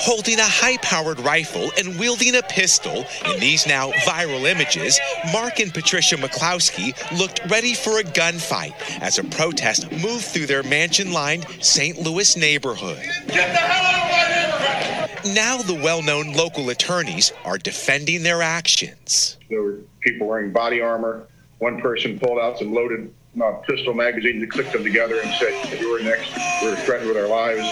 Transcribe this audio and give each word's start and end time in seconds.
holding 0.00 0.38
a 0.38 0.44
high 0.44 0.76
powered 0.78 1.20
rifle 1.20 1.70
and 1.78 1.98
wielding 1.98 2.34
a 2.36 2.42
pistol. 2.42 3.04
In 3.26 3.40
these 3.40 3.66
now 3.66 3.90
viral 4.06 4.50
images, 4.50 4.98
Mark 5.32 5.60
and 5.60 5.72
Patricia 5.72 6.16
McCloskey 6.16 6.92
looked 7.18 7.40
ready 7.50 7.74
for 7.74 7.98
a 7.98 8.02
gunfight 8.02 8.74
as 9.00 9.18
a 9.18 9.24
protest 9.24 9.90
moved 9.92 10.24
through 10.24 10.46
their 10.46 10.62
mansion 10.62 11.12
lined 11.12 11.46
St. 11.60 11.98
Louis 11.98 12.36
neighborhood. 12.36 13.02
Get 13.28 13.52
the 13.52 13.58
hell 13.58 13.84
out 13.84 13.94
of 13.94 14.10
my 14.10 14.34
neighborhood! 14.34 15.34
Now 15.34 15.58
the 15.58 15.74
well 15.74 16.02
known 16.02 16.32
local 16.32 16.70
attorneys 16.70 17.32
are 17.44 17.58
defending 17.58 18.22
their 18.22 18.42
actions. 18.42 19.38
There 19.48 19.62
were 19.62 19.78
people 20.00 20.26
wearing 20.26 20.52
body 20.52 20.80
armor. 20.80 21.28
One 21.58 21.80
person 21.80 22.18
pulled 22.18 22.38
out 22.38 22.58
some 22.58 22.72
loaded 22.72 23.12
uh, 23.40 23.52
pistol 23.66 23.94
magazines 23.94 24.42
and 24.42 24.50
clicked 24.50 24.72
them 24.72 24.82
together 24.82 25.20
and 25.20 25.32
said, 25.34 25.80
You 25.80 25.90
were 25.90 26.00
next. 26.00 26.32
We 26.62 26.68
were 26.68 26.76
threatened 26.76 27.08
with 27.08 27.16
our 27.16 27.28
lives, 27.28 27.66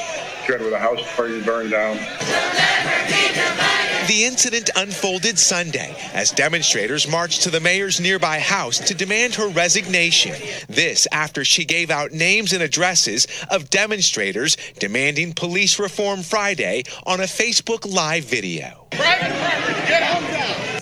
threatened 0.46 0.64
with 0.64 0.74
a 0.74 0.78
house 0.78 1.00
party 1.16 1.40
burned 1.42 1.70
down. 1.70 1.96
The 4.06 4.24
incident 4.24 4.70
unfolded 4.74 5.38
Sunday 5.38 5.94
as 6.14 6.32
demonstrators 6.32 7.06
marched 7.06 7.42
to 7.42 7.50
the 7.50 7.60
mayor's 7.60 8.00
nearby 8.00 8.40
house 8.40 8.78
to 8.78 8.94
demand 8.94 9.34
her 9.36 9.48
resignation. 9.48 10.34
This 10.68 11.06
after 11.12 11.44
she 11.44 11.64
gave 11.64 11.90
out 11.90 12.10
names 12.10 12.52
and 12.52 12.62
addresses 12.62 13.28
of 13.50 13.70
demonstrators 13.70 14.56
demanding 14.78 15.34
police 15.34 15.78
reform 15.78 16.22
Friday 16.22 16.84
on 17.06 17.20
a 17.20 17.24
Facebook 17.24 17.92
Live 17.92 18.24
video. 18.24 18.86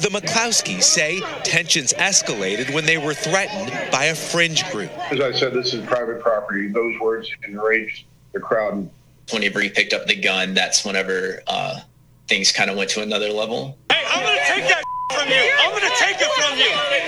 The 0.08 0.22
McCloskeys 0.22 0.84
say 0.84 1.20
tensions 1.44 1.92
escalated 1.92 2.72
when 2.72 2.86
they 2.86 2.96
were 2.96 3.12
threatened 3.12 3.70
by 3.92 4.04
a 4.04 4.14
fringe 4.14 4.64
group. 4.72 4.90
As 5.12 5.20
I 5.20 5.32
said, 5.32 5.52
this 5.52 5.74
is 5.74 5.84
private 5.84 6.22
property. 6.22 6.66
Those 6.68 6.98
words 6.98 7.30
enraged 7.46 8.06
the 8.32 8.40
crowd. 8.40 8.88
Whenever 9.30 9.60
he 9.60 9.68
picked 9.68 9.92
up 9.92 10.06
the 10.06 10.16
gun, 10.16 10.54
that's 10.54 10.82
whenever 10.82 11.42
uh, 11.46 11.80
things 12.28 12.52
kind 12.52 12.70
of 12.70 12.76
went 12.76 12.90
to 12.90 13.02
another 13.02 13.30
level. 13.30 13.76
Hey, 13.90 14.04
I'm 14.06 14.22
gonna 14.22 14.38
take 14.46 14.68
that 14.68 14.82
from 15.12 15.28
you. 15.28 15.52
I'm 15.58 15.70
gonna 15.72 15.94
take 15.96 16.16
it 16.20 16.32
from 16.32 16.58
you. 16.58 16.98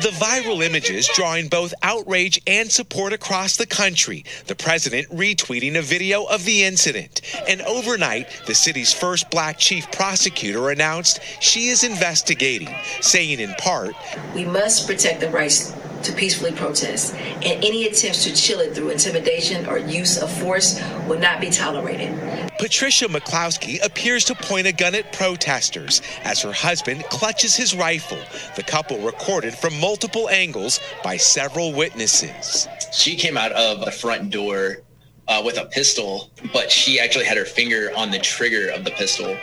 The 0.00 0.10
viral 0.10 0.62
images 0.62 1.08
drawing 1.14 1.48
both 1.48 1.72
outrage 1.82 2.40
and 2.46 2.70
support 2.70 3.12
across 3.12 3.56
the 3.56 3.66
country. 3.66 4.24
The 4.46 4.54
president 4.54 5.08
retweeting 5.08 5.76
a 5.76 5.82
video 5.82 6.24
of 6.24 6.44
the 6.44 6.64
incident. 6.64 7.22
And 7.48 7.62
overnight, 7.62 8.28
the 8.46 8.54
city's 8.54 8.92
first 8.92 9.30
black 9.30 9.58
chief 9.58 9.90
prosecutor 9.92 10.70
announced 10.70 11.20
she 11.40 11.68
is 11.68 11.84
investigating, 11.84 12.68
saying 13.00 13.40
in 13.40 13.54
part, 13.54 13.94
We 14.34 14.44
must 14.44 14.86
protect 14.86 15.20
the 15.20 15.30
rights 15.30 15.72
to 16.04 16.12
peacefully 16.12 16.52
protest, 16.52 17.14
and 17.14 17.64
any 17.64 17.86
attempts 17.86 18.24
to 18.24 18.34
chill 18.34 18.60
it 18.60 18.74
through 18.74 18.90
intimidation 18.90 19.66
or 19.66 19.78
use 19.78 20.20
of 20.20 20.30
force 20.30 20.80
will 21.08 21.18
not 21.18 21.40
be 21.40 21.50
tolerated. 21.50 22.14
Patricia 22.58 23.06
McCloskey 23.06 23.84
appears 23.84 24.24
to 24.26 24.34
point 24.34 24.66
a 24.66 24.72
gun 24.72 24.94
at 24.94 25.12
protesters 25.12 26.00
as 26.22 26.40
her 26.42 26.52
husband 26.52 27.04
clutches 27.04 27.56
his 27.56 27.74
rifle. 27.74 28.18
The 28.56 28.62
couple 28.62 28.98
recorded 28.98 29.54
from 29.54 29.78
multiple 29.80 30.28
angles 30.28 30.80
by 31.02 31.16
several 31.16 31.72
witnesses. 31.72 32.68
She 32.92 33.16
came 33.16 33.36
out 33.36 33.52
of 33.52 33.84
the 33.84 33.90
front 33.90 34.30
door 34.30 34.78
uh, 35.26 35.42
with 35.44 35.58
a 35.58 35.66
pistol, 35.66 36.30
but 36.52 36.70
she 36.70 37.00
actually 37.00 37.24
had 37.24 37.36
her 37.36 37.44
finger 37.44 37.90
on 37.96 38.10
the 38.10 38.18
trigger 38.18 38.70
of 38.70 38.84
the 38.84 38.92
pistol. 38.92 39.36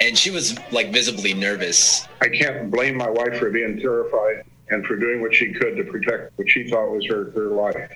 And 0.00 0.18
she 0.18 0.30
was 0.30 0.58
like 0.72 0.92
visibly 0.92 1.32
nervous. 1.32 2.06
I 2.20 2.28
can't 2.28 2.70
blame 2.70 2.96
my 2.96 3.08
wife 3.08 3.38
for 3.38 3.50
being 3.50 3.78
terrified 3.78 4.44
and 4.72 4.86
for 4.86 4.96
doing 4.96 5.20
what 5.20 5.34
she 5.34 5.52
could 5.52 5.76
to 5.76 5.84
protect 5.84 6.36
what 6.38 6.48
she 6.48 6.66
thought 6.66 6.90
was 6.90 7.06
her, 7.06 7.30
her 7.32 7.48
life. 7.48 7.92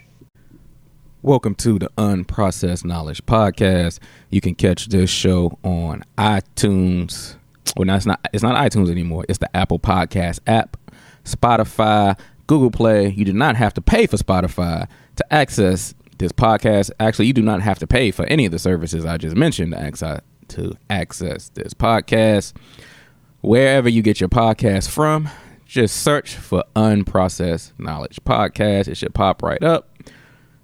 Welcome 1.22 1.54
to 1.56 1.78
the 1.78 1.88
Unprocessed 1.96 2.84
Knowledge 2.84 3.24
Podcast. 3.24 3.98
You 4.28 4.42
can 4.42 4.54
catch 4.54 4.88
this 4.88 5.08
show 5.08 5.58
on 5.64 6.04
iTunes. 6.18 7.36
Well, 7.76 7.86
no, 7.86 7.96
it's 7.96 8.04
not. 8.04 8.20
It's 8.32 8.42
not 8.42 8.56
iTunes 8.56 8.90
anymore. 8.90 9.24
It's 9.26 9.38
the 9.38 9.56
Apple 9.56 9.78
Podcast 9.78 10.40
app, 10.46 10.76
Spotify, 11.24 12.18
Google 12.46 12.70
Play. 12.70 13.08
You 13.08 13.24
do 13.24 13.32
not 13.32 13.56
have 13.56 13.72
to 13.74 13.80
pay 13.80 14.06
for 14.06 14.18
Spotify 14.18 14.86
to 15.16 15.32
access 15.32 15.94
this 16.18 16.30
podcast. 16.30 16.90
Actually, 17.00 17.26
you 17.26 17.32
do 17.32 17.42
not 17.42 17.62
have 17.62 17.78
to 17.78 17.86
pay 17.86 18.10
for 18.10 18.26
any 18.26 18.44
of 18.44 18.52
the 18.52 18.58
services 18.58 19.06
I 19.06 19.16
just 19.16 19.34
mentioned 19.34 19.72
to 19.72 19.78
access 19.78 20.20
to 20.48 20.76
access 20.90 21.48
this 21.48 21.72
podcast. 21.72 22.52
Wherever 23.40 23.88
you 23.88 24.02
get 24.02 24.20
your 24.20 24.28
podcast 24.28 24.90
from, 24.90 25.30
just 25.66 25.96
search 26.02 26.36
for 26.36 26.64
Unprocessed 26.76 27.72
Knowledge 27.76 28.20
Podcast. 28.24 28.88
It 28.88 28.96
should 28.96 29.14
pop 29.14 29.42
right 29.42 29.62
up. 29.62 29.90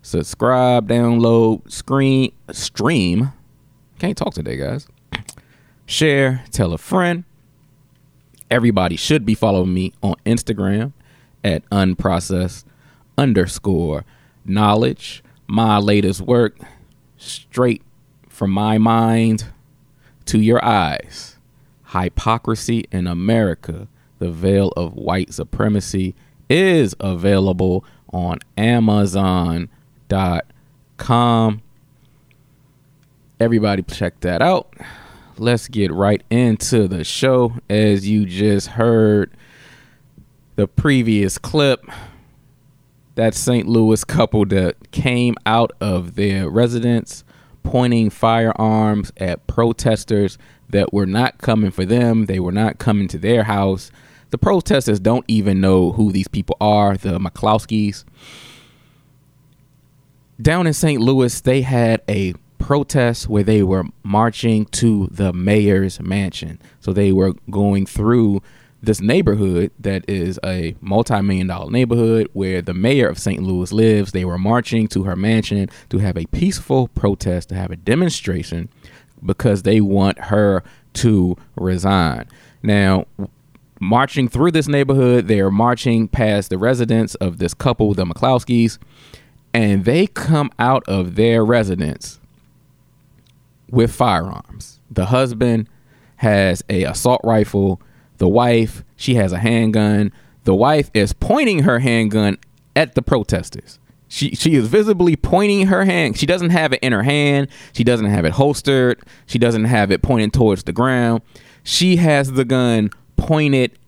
Subscribe, 0.01 0.89
download, 0.89 1.71
screen, 1.71 2.33
stream. 2.53 3.33
Can't 3.99 4.17
talk 4.17 4.35
today, 4.35 4.57
guys. 4.57 4.87
Share, 5.87 6.45
tell 6.51 6.73
a 6.73 6.79
friend. 6.79 7.25
Everybody 8.51 8.97
should 8.97 9.25
be 9.25 9.35
following 9.35 9.75
me 9.75 9.93
on 10.03 10.15
Instagram 10.25 10.93
at 11.43 11.69
unprocessed 11.71 12.65
underscore 13.19 14.05
knowledge. 14.45 15.23
My 15.47 15.79
latest 15.79 16.21
work, 16.21 16.59
straight 17.17 17.83
from 18.29 18.51
my 18.51 18.79
mind 18.79 19.47
to 20.27 20.39
your 20.39 20.65
eyes. 20.65 21.37
Hypocrisy 21.89 22.87
in 22.91 23.07
America 23.07 23.89
the 24.23 24.31
veil 24.31 24.69
of 24.77 24.95
white 24.95 25.35
supremacy 25.35 26.15
is 26.49 26.95
available 27.01 27.85
on 28.13 28.39
amazon.com 28.57 29.69
everybody 33.43 33.83
check 33.83 34.21
that 34.21 34.41
out. 34.41 34.73
Let's 35.37 35.67
get 35.67 35.93
right 35.93 36.23
into 36.31 36.87
the 36.87 37.03
show. 37.03 37.55
As 37.69 38.09
you 38.09 38.25
just 38.25 38.69
heard 38.69 39.33
the 40.55 40.69
previous 40.69 41.39
clip 41.39 41.85
that 43.15 43.35
st 43.35 43.67
louis 43.67 44.05
couple 44.05 44.47
that 44.47 44.91
came 44.91 45.35
out 45.45 45.73
of 45.81 46.15
their 46.15 46.49
residence 46.49 47.25
pointing 47.63 48.11
firearms 48.11 49.13
at 49.17 49.47
protesters 49.47 50.39
that 50.69 50.93
were 50.93 51.07
not 51.07 51.39
coming 51.39 51.71
for 51.71 51.85
them. 51.85 52.27
They 52.27 52.41
were 52.41 52.53
not 52.53 52.79
coming 52.79 53.09
to 53.09 53.19
their 53.19 53.45
house 53.45 53.91
the 54.33 54.39
protesters 54.39 54.99
don't 54.99 55.27
even 55.29 55.61
know 55.61 55.93
who 55.93 56.11
these 56.11 56.27
people 56.27 56.57
are, 56.59 56.97
the 56.97 57.21
McCloskeys. 57.21 58.05
Down 60.41 60.67
in 60.67 60.73
St. 60.73 61.01
Louis, 61.01 61.39
they 61.43 61.61
had 61.61 62.03
a 62.09 62.33
protest 62.59 63.29
where 63.29 63.43
they 63.43 63.63
were 63.63 63.85
marching 64.03 64.65
to 64.67 65.09
the 65.13 65.35
mayor's 65.35 66.01
mansion. 66.01 66.59
So 66.81 66.95
they 66.95 67.13
were 67.13 67.35
going 67.51 67.85
through 67.85 68.41
this 68.83 69.03
neighborhood 69.03 69.71
that 69.79 70.09
is 70.09 70.41
a 70.43 70.75
multi-million 70.81 71.47
dollar 71.47 71.71
neighborhood 71.71 72.29
where 72.33 72.63
the 72.63 72.75
mayor 72.75 73.09
of 73.09 73.19
St. 73.19 73.43
Louis 73.43 73.71
lives. 73.71 74.13
They 74.13 74.25
were 74.25 74.39
marching 74.39 74.89
to 74.89 75.05
her 75.05 75.15
mansion 75.15 75.69
to 75.91 75.99
have 75.99 76.17
a 76.17 76.25
peaceful 76.27 76.89
protest, 76.89 77.51
to 77.51 77.55
have 77.55 77.71
a 77.71 77.77
demonstration 77.77 78.71
because 79.25 79.63
they 79.63 79.83
want 79.83 80.19
her 80.19 80.65
to 80.95 81.37
resign. 81.55 82.27
Now, 82.63 83.07
marching 83.83 84.29
through 84.29 84.53
this 84.53 84.69
neighborhood. 84.69 85.27
They 85.27 85.41
are 85.41 85.51
marching 85.51 86.07
past 86.07 86.51
the 86.51 86.57
residence 86.57 87.17
of 87.17 87.39
this 87.39 87.53
couple, 87.53 87.93
the 87.95 88.05
McCloskeys, 88.05 88.79
and 89.53 89.85
they 89.85 90.07
come 90.07 90.51
out 90.59 90.85
of 90.87 91.17
their 91.17 91.45
residence 91.45 92.21
with 93.69 93.93
firearms. 93.93 94.79
The 94.89 95.07
husband 95.07 95.69
has 96.17 96.63
a 96.71 96.85
assault 96.85 97.21
rifle. 97.25 97.83
The 98.19 98.29
wife, 98.29 98.85
she 98.95 99.17
has 99.17 99.33
a 99.33 99.39
handgun. 99.39 100.13
The 100.45 100.55
wife 100.55 100.89
is 100.95 101.13
pointing 101.13 101.65
her 101.65 101.81
handgun 101.81 102.39
at 102.77 102.95
the 102.95 103.03
protesters. 103.03 103.81
She 104.07 104.35
she 104.37 104.55
is 104.55 104.69
visibly 104.69 105.17
pointing 105.17 105.67
her 105.67 105.85
hand. 105.85 106.19
She 106.19 106.27
doesn't 106.27 106.51
have 106.51 106.73
it 106.73 106.81
in 106.83 106.93
her 106.93 107.03
hand. 107.03 107.49
She 107.73 107.83
doesn't 107.83 108.07
have 108.07 108.25
it 108.25 108.33
holstered. 108.33 109.01
She 109.27 109.39
doesn't 109.39 109.65
have 109.65 109.91
it 109.91 110.03
pointed 110.03 110.33
towards 110.33 110.65
the 110.65 110.73
ground. 110.73 111.23
She 111.65 111.97
has 111.97 112.33
the 112.33 112.45
gun 112.45 112.91
pointed 113.17 113.79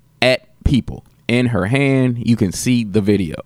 people 0.65 1.05
in 1.29 1.47
her 1.47 1.67
hand. 1.67 2.27
You 2.27 2.37
can 2.37 2.53
see 2.53 2.85
the 2.85 3.01
video. 3.01 3.37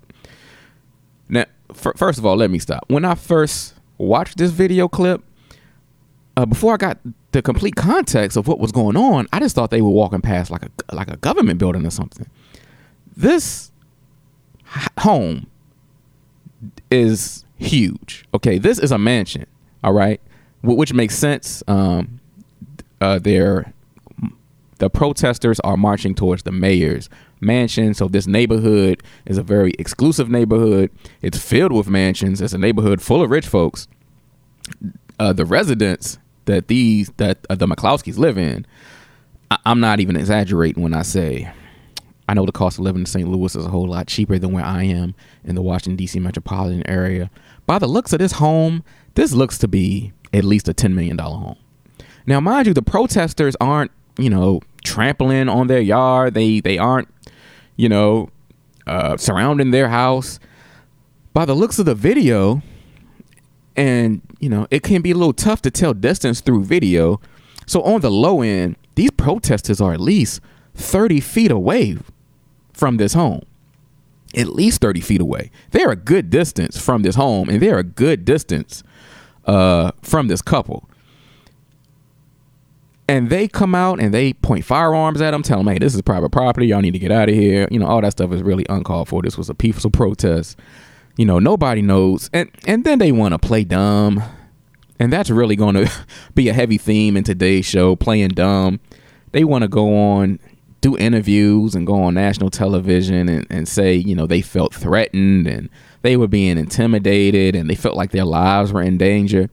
Now, 1.29 1.45
f- 1.71 1.97
first 1.97 2.19
of 2.19 2.27
all, 2.27 2.37
let 2.37 2.51
me 2.51 2.59
stop. 2.59 2.85
When 2.89 3.05
I 3.05 3.15
first 3.15 3.75
watched 3.99 4.39
this 4.39 4.51
video 4.51 4.89
clip, 4.89 5.23
uh, 6.37 6.47
before 6.47 6.75
I 6.75 6.77
got 6.77 6.99
the 7.33 7.43
complete 7.43 7.77
context 7.77 8.37
of 8.37 8.47
what 8.47 8.59
was 8.59 8.73
going 8.73 8.97
on, 8.97 9.27
I 9.33 9.41
just 9.41 9.55
thought 9.55 9.71
they 9.71 9.83
were 9.83 9.91
walking 9.91 10.21
past 10.21 10.51
like 10.51 10.63
a 10.63 10.95
like 10.95 11.11
a 11.11 11.17
government 11.17 11.59
building 11.59 11.85
or 11.85 11.91
something. 11.91 12.27
This 13.17 13.73
home 14.99 15.49
is 16.91 17.45
huge. 17.57 18.25
Okay, 18.33 18.59
this 18.59 18.79
is 18.79 18.93
a 18.93 18.99
mansion. 18.99 19.47
All 19.83 19.93
right, 19.93 20.21
which 20.63 20.93
makes 20.93 21.17
sense. 21.17 21.63
Um, 21.67 22.21
uh, 23.01 23.19
they're 23.19 23.73
the 24.79 24.89
protesters 24.89 25.61
are 25.61 25.77
marching 25.77 26.15
towards 26.15 26.45
the 26.45 26.53
mayor's 26.53 27.09
mansion. 27.41 27.95
So 27.95 28.09
this 28.09 28.27
neighborhood 28.27 29.03
is 29.27 29.39
a 29.39 29.43
very 29.43 29.73
exclusive 29.79 30.31
neighborhood. 30.31 30.91
It's 31.23 31.39
filled 31.39 31.73
with 31.73 31.89
mansions. 31.89 32.41
It's 32.41 32.53
a 32.53 32.59
neighborhood 32.59 33.03
full 33.03 33.23
of 33.23 33.31
rich 33.31 33.47
folks. 33.47 33.89
Uh, 35.19 35.33
the 35.33 35.45
residents 35.45 36.19
that 36.45 36.69
these 36.69 37.11
that 37.17 37.39
uh, 37.51 37.55
the 37.55 37.67
McCloskeys 37.67 38.19
live 38.19 38.39
in, 38.39 38.67
I, 39.51 39.59
I'm 39.67 39.81
not 39.81 40.01
even 40.01 40.17
exaggerating 40.17 40.83
when 40.83 40.95
I 40.95 41.03
say 41.03 41.53
I 42.29 42.35
know 42.35 42.45
the 42.45 42.53
cost 42.53 42.79
of 42.79 42.85
living 42.85 43.01
in 43.01 43.07
St. 43.07 43.27
Louis 43.27 43.55
is 43.57 43.65
a 43.65 43.71
whole 43.71 43.89
lot 43.89 44.07
cheaper 44.07 44.39
than 44.39 44.53
where 44.53 44.65
I 44.65 44.85
am 44.85 45.15
in 45.45 45.55
the 45.55 45.63
Washington 45.63 45.97
D.C. 45.97 46.21
metropolitan 46.21 46.89
area. 46.89 47.31
By 47.67 47.79
the 47.79 47.87
looks 47.87 48.13
of 48.13 48.19
this 48.19 48.33
home, 48.33 48.85
this 49.15 49.33
looks 49.33 49.57
to 49.59 49.69
be 49.69 50.13
at 50.33 50.45
least 50.45 50.69
a 50.69 50.75
ten 50.75 50.95
million 50.95 51.17
dollar 51.17 51.39
home. 51.39 51.57
Now, 52.27 52.41
mind 52.41 52.67
you, 52.67 52.75
the 52.75 52.83
protesters 52.83 53.57
aren't 53.59 53.91
you 54.19 54.29
know 54.29 54.61
trampling 54.85 55.49
on 55.49 55.67
their 55.69 55.81
yard. 55.81 56.35
They 56.35 56.61
they 56.61 56.79
aren't 56.79 57.09
you 57.77 57.89
know 57.89 58.29
uh, 58.87 59.17
surrounding 59.17 59.71
their 59.71 59.89
house. 59.89 60.39
By 61.33 61.45
the 61.45 61.55
looks 61.55 61.79
of 61.79 61.87
the 61.87 61.95
video, 61.95 62.63
and 63.77 64.21
you 64.41 64.49
know 64.49 64.67
it 64.71 64.83
can 64.83 65.03
be 65.03 65.13
a 65.13 65.15
little 65.15 65.33
tough 65.33 65.63
to 65.63 65.71
tell 65.71 65.95
distance 65.95 66.41
through 66.41 66.65
video. 66.65 67.21
So 67.67 67.83
on 67.83 68.01
the 68.01 68.11
low 68.11 68.41
end, 68.41 68.77
these 68.95 69.11
protesters 69.11 69.81
are 69.81 69.93
at 69.93 70.01
least 70.01 70.41
30 70.75 71.21
feet 71.21 71.51
away 71.51 71.99
from 72.73 72.97
this 72.97 73.13
home. 73.13 73.43
At 74.35 74.49
least 74.49 74.81
30 74.81 75.01
feet 75.01 75.21
away. 75.21 75.51
They're 75.71 75.91
a 75.91 75.97
good 75.97 76.31
distance 76.31 76.79
from 76.79 77.03
this 77.03 77.15
home, 77.15 77.49
and 77.49 77.61
they're 77.61 77.79
a 77.79 77.85
good 77.85 78.25
distance 78.25 78.83
uh, 79.47 79.93
from 80.03 80.29
this 80.29 80.43
couple. 80.43 80.89
And 83.09 83.31
they 83.31 83.49
come 83.49 83.75
out 83.75 84.01
and 84.01 84.13
they 84.13 84.35
point 84.35 84.67
firearms 84.67 85.23
at 85.23 85.31
them, 85.31 85.43
tell 85.43 85.59
them, 85.59 85.69
hey, 85.69 85.79
this 85.79 85.95
is 85.95 86.03
private 86.03 86.29
property. 86.29 86.67
Y'all 86.67 86.83
need 86.83 86.93
to 86.93 86.99
get 86.99 87.11
out 87.11 87.31
of 87.31 87.35
here. 87.35 87.67
You 87.71 87.79
know, 87.79 87.87
all 87.87 88.03
that 88.03 88.13
stuff 88.13 88.33
is 88.33 88.43
really 88.43 88.67
uncalled 88.69 89.09
for. 89.09 89.23
This 89.23 89.39
was 89.39 89.49
a 89.49 89.55
peaceful 89.55 89.91
protest. 89.91 90.59
You 91.17 91.25
know, 91.25 91.39
nobody 91.39 91.81
knows. 91.81 92.29
And, 92.35 92.51
and 92.67 92.85
then 92.85 92.99
they 92.99 93.11
want 93.11 93.33
to 93.33 93.39
play 93.39 93.65
dumb. 93.65 94.23
And 94.99 95.11
that's 95.11 95.31
really 95.31 95.57
going 95.57 95.75
to 95.87 95.91
be 96.35 96.51
a 96.51 96.53
heavy 96.53 96.77
theme 96.77 97.17
in 97.17 97.25
today's 97.25 97.65
show, 97.65 97.97
playing 97.97 98.31
dumb. 98.31 98.79
They 99.33 99.43
want 99.43 99.63
to 99.63 99.69
go 99.69 99.97
on 99.97 100.39
do 100.81 100.97
interviews 100.97 101.75
and 101.75 101.87
go 101.87 102.03
on 102.03 102.15
national 102.15 102.51
television 102.51 103.29
and, 103.29 103.47
and 103.51 103.67
say, 103.67 103.95
you 103.95 104.15
know, 104.15 104.27
they 104.27 104.41
felt 104.41 104.75
threatened 104.75 105.47
and 105.47 105.69
they 106.03 106.17
were 106.17 106.29
being 106.29 106.57
intimidated 106.57 107.57
and 107.57 107.69
they 107.69 107.75
felt 107.75 107.97
like 107.97 108.11
their 108.11 108.25
lives 108.25 108.73
were 108.73 108.83
in 108.83 108.97
danger. 108.97 109.51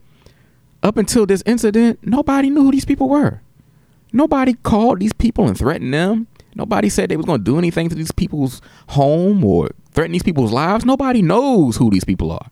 Up 0.82 0.96
until 0.96 1.26
this 1.26 1.42
incident, 1.46 1.98
nobody 2.02 2.48
knew 2.48 2.62
who 2.62 2.70
these 2.70 2.84
people 2.84 3.08
were. 3.08 3.40
Nobody 4.16 4.54
called 4.54 5.00
these 5.00 5.12
people 5.12 5.46
and 5.46 5.58
threatened 5.58 5.92
them. 5.92 6.26
Nobody 6.54 6.88
said 6.88 7.10
they 7.10 7.18
was 7.18 7.26
going 7.26 7.40
to 7.40 7.44
do 7.44 7.58
anything 7.58 7.90
to 7.90 7.94
these 7.94 8.12
people's 8.12 8.62
home 8.88 9.44
or 9.44 9.68
threaten 9.92 10.12
these 10.12 10.22
people's 10.22 10.52
lives. 10.52 10.86
Nobody 10.86 11.20
knows 11.20 11.76
who 11.76 11.90
these 11.90 12.04
people 12.04 12.32
are. 12.32 12.50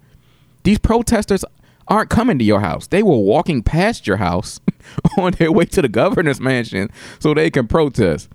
These 0.64 0.78
protesters 0.78 1.42
aren't 1.88 2.10
coming 2.10 2.38
to 2.38 2.44
your 2.44 2.60
house. 2.60 2.88
They 2.88 3.02
were 3.02 3.16
walking 3.16 3.62
past 3.62 4.06
your 4.06 4.18
house 4.18 4.60
on 5.18 5.32
their 5.32 5.50
way 5.50 5.64
to 5.64 5.80
the 5.80 5.88
governor's 5.88 6.38
mansion 6.38 6.90
so 7.18 7.32
they 7.32 7.50
can 7.50 7.66
protest. 7.66 8.28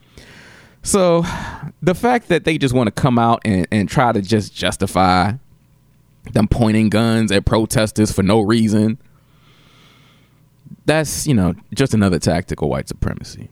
So 0.81 1.23
the 1.83 1.93
fact 1.93 2.29
that 2.29 2.45
they 2.45 2.57
just 2.57 2.73
want 2.73 2.87
to 2.87 2.99
come 2.99 3.19
out 3.19 3.41
and, 3.45 3.67
and 3.71 3.87
try 3.87 4.11
to 4.11 4.23
just 4.23 4.55
justify 4.55 5.33
them 6.33 6.47
pointing 6.47 6.89
guns 6.89 7.31
at 7.31 7.45
protesters 7.45 8.11
for 8.11 8.23
no 8.23 8.41
reason, 8.41 8.97
that's, 10.85 11.27
you 11.27 11.33
know, 11.33 11.55
just 11.73 11.93
another 11.93 12.19
tactical 12.19 12.69
white 12.69 12.87
supremacy. 12.87 13.49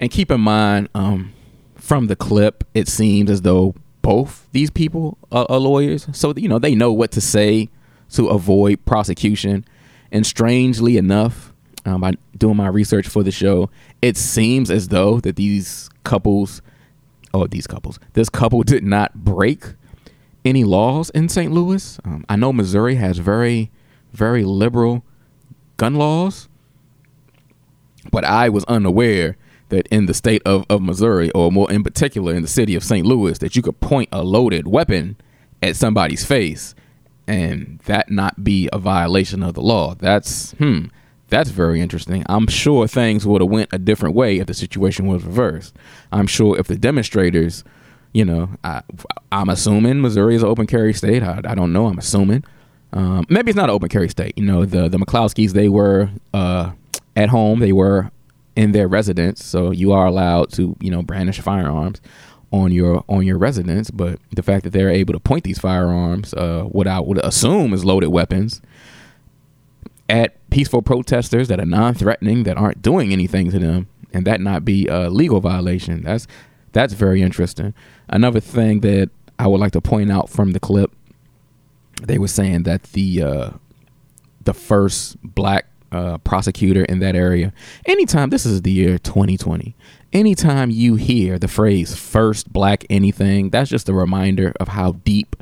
And 0.00 0.10
keep 0.10 0.30
in 0.30 0.40
mind, 0.40 0.88
um, 0.94 1.32
from 1.76 2.06
the 2.06 2.16
clip, 2.16 2.64
it 2.74 2.88
seems 2.88 3.30
as 3.30 3.42
though 3.42 3.74
both 4.02 4.46
these 4.52 4.70
people 4.70 5.18
are, 5.32 5.46
are 5.48 5.58
lawyers. 5.58 6.06
So, 6.12 6.34
you 6.36 6.48
know, 6.48 6.58
they 6.58 6.74
know 6.74 6.92
what 6.92 7.10
to 7.12 7.20
say 7.20 7.68
to 8.10 8.28
avoid 8.28 8.84
prosecution. 8.84 9.64
And 10.12 10.26
strangely 10.26 10.96
enough, 10.96 11.52
um, 11.84 12.00
by 12.00 12.12
doing 12.36 12.56
my 12.56 12.68
research 12.68 13.08
for 13.08 13.22
the 13.22 13.30
show, 13.30 13.70
it 14.02 14.16
seems 14.16 14.70
as 14.70 14.88
though 14.88 15.20
that 15.20 15.36
these 15.36 15.88
couples, 16.04 16.62
oh, 17.32 17.46
these 17.46 17.66
couples, 17.66 17.98
this 18.12 18.28
couple 18.28 18.62
did 18.62 18.84
not 18.84 19.24
break 19.24 19.64
any 20.44 20.64
laws 20.64 21.10
in 21.10 21.28
St. 21.28 21.52
Louis. 21.52 21.98
Um, 22.04 22.24
I 22.28 22.36
know 22.36 22.52
Missouri 22.52 22.94
has 22.96 23.18
very, 23.18 23.70
very 24.12 24.44
liberal 24.44 25.04
gun 25.78 25.94
laws, 25.94 26.48
but 28.12 28.24
I 28.24 28.50
was 28.50 28.64
unaware 28.64 29.36
that 29.70 29.86
in 29.88 30.06
the 30.06 30.14
state 30.14 30.42
of, 30.44 30.64
of 30.68 30.82
Missouri, 30.82 31.30
or 31.32 31.50
more 31.50 31.70
in 31.70 31.82
particular 31.82 32.34
in 32.34 32.42
the 32.42 32.48
city 32.48 32.74
of 32.74 32.84
St. 32.84 33.06
Louis, 33.06 33.38
that 33.38 33.56
you 33.56 33.62
could 33.62 33.80
point 33.80 34.08
a 34.12 34.22
loaded 34.22 34.68
weapon 34.68 35.16
at 35.62 35.76
somebody's 35.76 36.24
face 36.24 36.74
and 37.26 37.78
that 37.84 38.10
not 38.10 38.42
be 38.42 38.68
a 38.72 38.78
violation 38.78 39.42
of 39.42 39.54
the 39.54 39.60
law. 39.62 39.94
That's 39.94 40.52
hmm. 40.52 40.86
That's 41.28 41.50
very 41.50 41.82
interesting. 41.82 42.24
I'm 42.26 42.46
sure 42.46 42.88
things 42.88 43.26
would 43.26 43.42
have 43.42 43.50
went 43.50 43.68
a 43.70 43.78
different 43.78 44.14
way 44.14 44.38
if 44.38 44.46
the 44.46 44.54
situation 44.54 45.06
was 45.06 45.22
reversed. 45.24 45.76
I'm 46.10 46.26
sure 46.26 46.58
if 46.58 46.68
the 46.68 46.76
demonstrators, 46.76 47.64
you 48.14 48.24
know, 48.24 48.48
I, 48.64 48.82
am 49.30 49.50
assuming 49.50 50.00
Missouri 50.00 50.36
is 50.36 50.42
an 50.42 50.48
open 50.48 50.66
carry 50.66 50.94
state. 50.94 51.22
I, 51.22 51.42
I 51.44 51.54
don't 51.54 51.70
know. 51.72 51.86
I'm 51.86 51.98
assuming. 51.98 52.44
Um, 52.92 53.26
maybe 53.28 53.50
it's 53.50 53.56
not 53.56 53.68
an 53.68 53.74
open 53.74 53.88
carry 53.88 54.08
state. 54.08 54.34
You 54.36 54.44
know, 54.44 54.64
the 54.64 54.88
the 54.88 54.98
McCloskeys 54.98 55.52
they 55.52 55.68
were 55.68 56.10
uh, 56.32 56.72
at 57.16 57.28
home. 57.28 57.60
They 57.60 57.72
were 57.72 58.10
in 58.56 58.72
their 58.72 58.88
residence, 58.88 59.44
so 59.44 59.70
you 59.70 59.92
are 59.92 60.06
allowed 60.06 60.52
to 60.54 60.76
you 60.80 60.90
know 60.90 61.02
brandish 61.02 61.40
firearms 61.40 62.00
on 62.50 62.72
your 62.72 63.04
on 63.08 63.26
your 63.26 63.38
residence. 63.38 63.90
But 63.90 64.20
the 64.34 64.42
fact 64.42 64.64
that 64.64 64.70
they're 64.70 64.90
able 64.90 65.12
to 65.12 65.20
point 65.20 65.44
these 65.44 65.58
firearms, 65.58 66.32
uh, 66.34 66.62
what 66.62 66.86
I 66.86 67.00
would 67.00 67.18
assume 67.24 67.72
is 67.74 67.84
loaded 67.84 68.08
weapons, 68.08 68.62
at 70.08 70.34
peaceful 70.50 70.82
protesters 70.82 71.48
that 71.48 71.60
are 71.60 71.66
non-threatening 71.66 72.44
that 72.44 72.56
aren't 72.56 72.80
doing 72.80 73.12
anything 73.12 73.50
to 73.50 73.58
them 73.58 73.86
and 74.12 74.26
that 74.26 74.40
not 74.40 74.64
be 74.64 74.86
a 74.86 75.10
legal 75.10 75.40
violation 75.40 76.02
that's 76.02 76.26
that's 76.72 76.94
very 76.94 77.20
interesting 77.20 77.74
another 78.08 78.40
thing 78.40 78.80
that 78.80 79.10
i 79.38 79.46
would 79.46 79.60
like 79.60 79.72
to 79.72 79.80
point 79.80 80.10
out 80.10 80.28
from 80.30 80.52
the 80.52 80.60
clip 80.60 80.90
they 82.02 82.18
were 82.18 82.28
saying 82.28 82.64
that 82.64 82.82
the 82.94 83.22
uh, 83.22 83.50
the 84.44 84.54
first 84.54 85.16
black 85.22 85.66
uh, 85.90 86.18
prosecutor 86.18 86.84
in 86.84 86.98
that 86.98 87.16
area 87.16 87.52
anytime 87.86 88.28
this 88.28 88.44
is 88.44 88.60
the 88.60 88.70
year 88.70 88.98
2020 88.98 89.74
anytime 90.12 90.70
you 90.70 90.96
hear 90.96 91.38
the 91.38 91.48
phrase 91.48 91.96
first 91.96 92.52
black 92.52 92.84
anything 92.90 93.48
that's 93.48 93.70
just 93.70 93.88
a 93.88 93.94
reminder 93.94 94.52
of 94.60 94.68
how 94.68 94.92
deep 94.92 95.34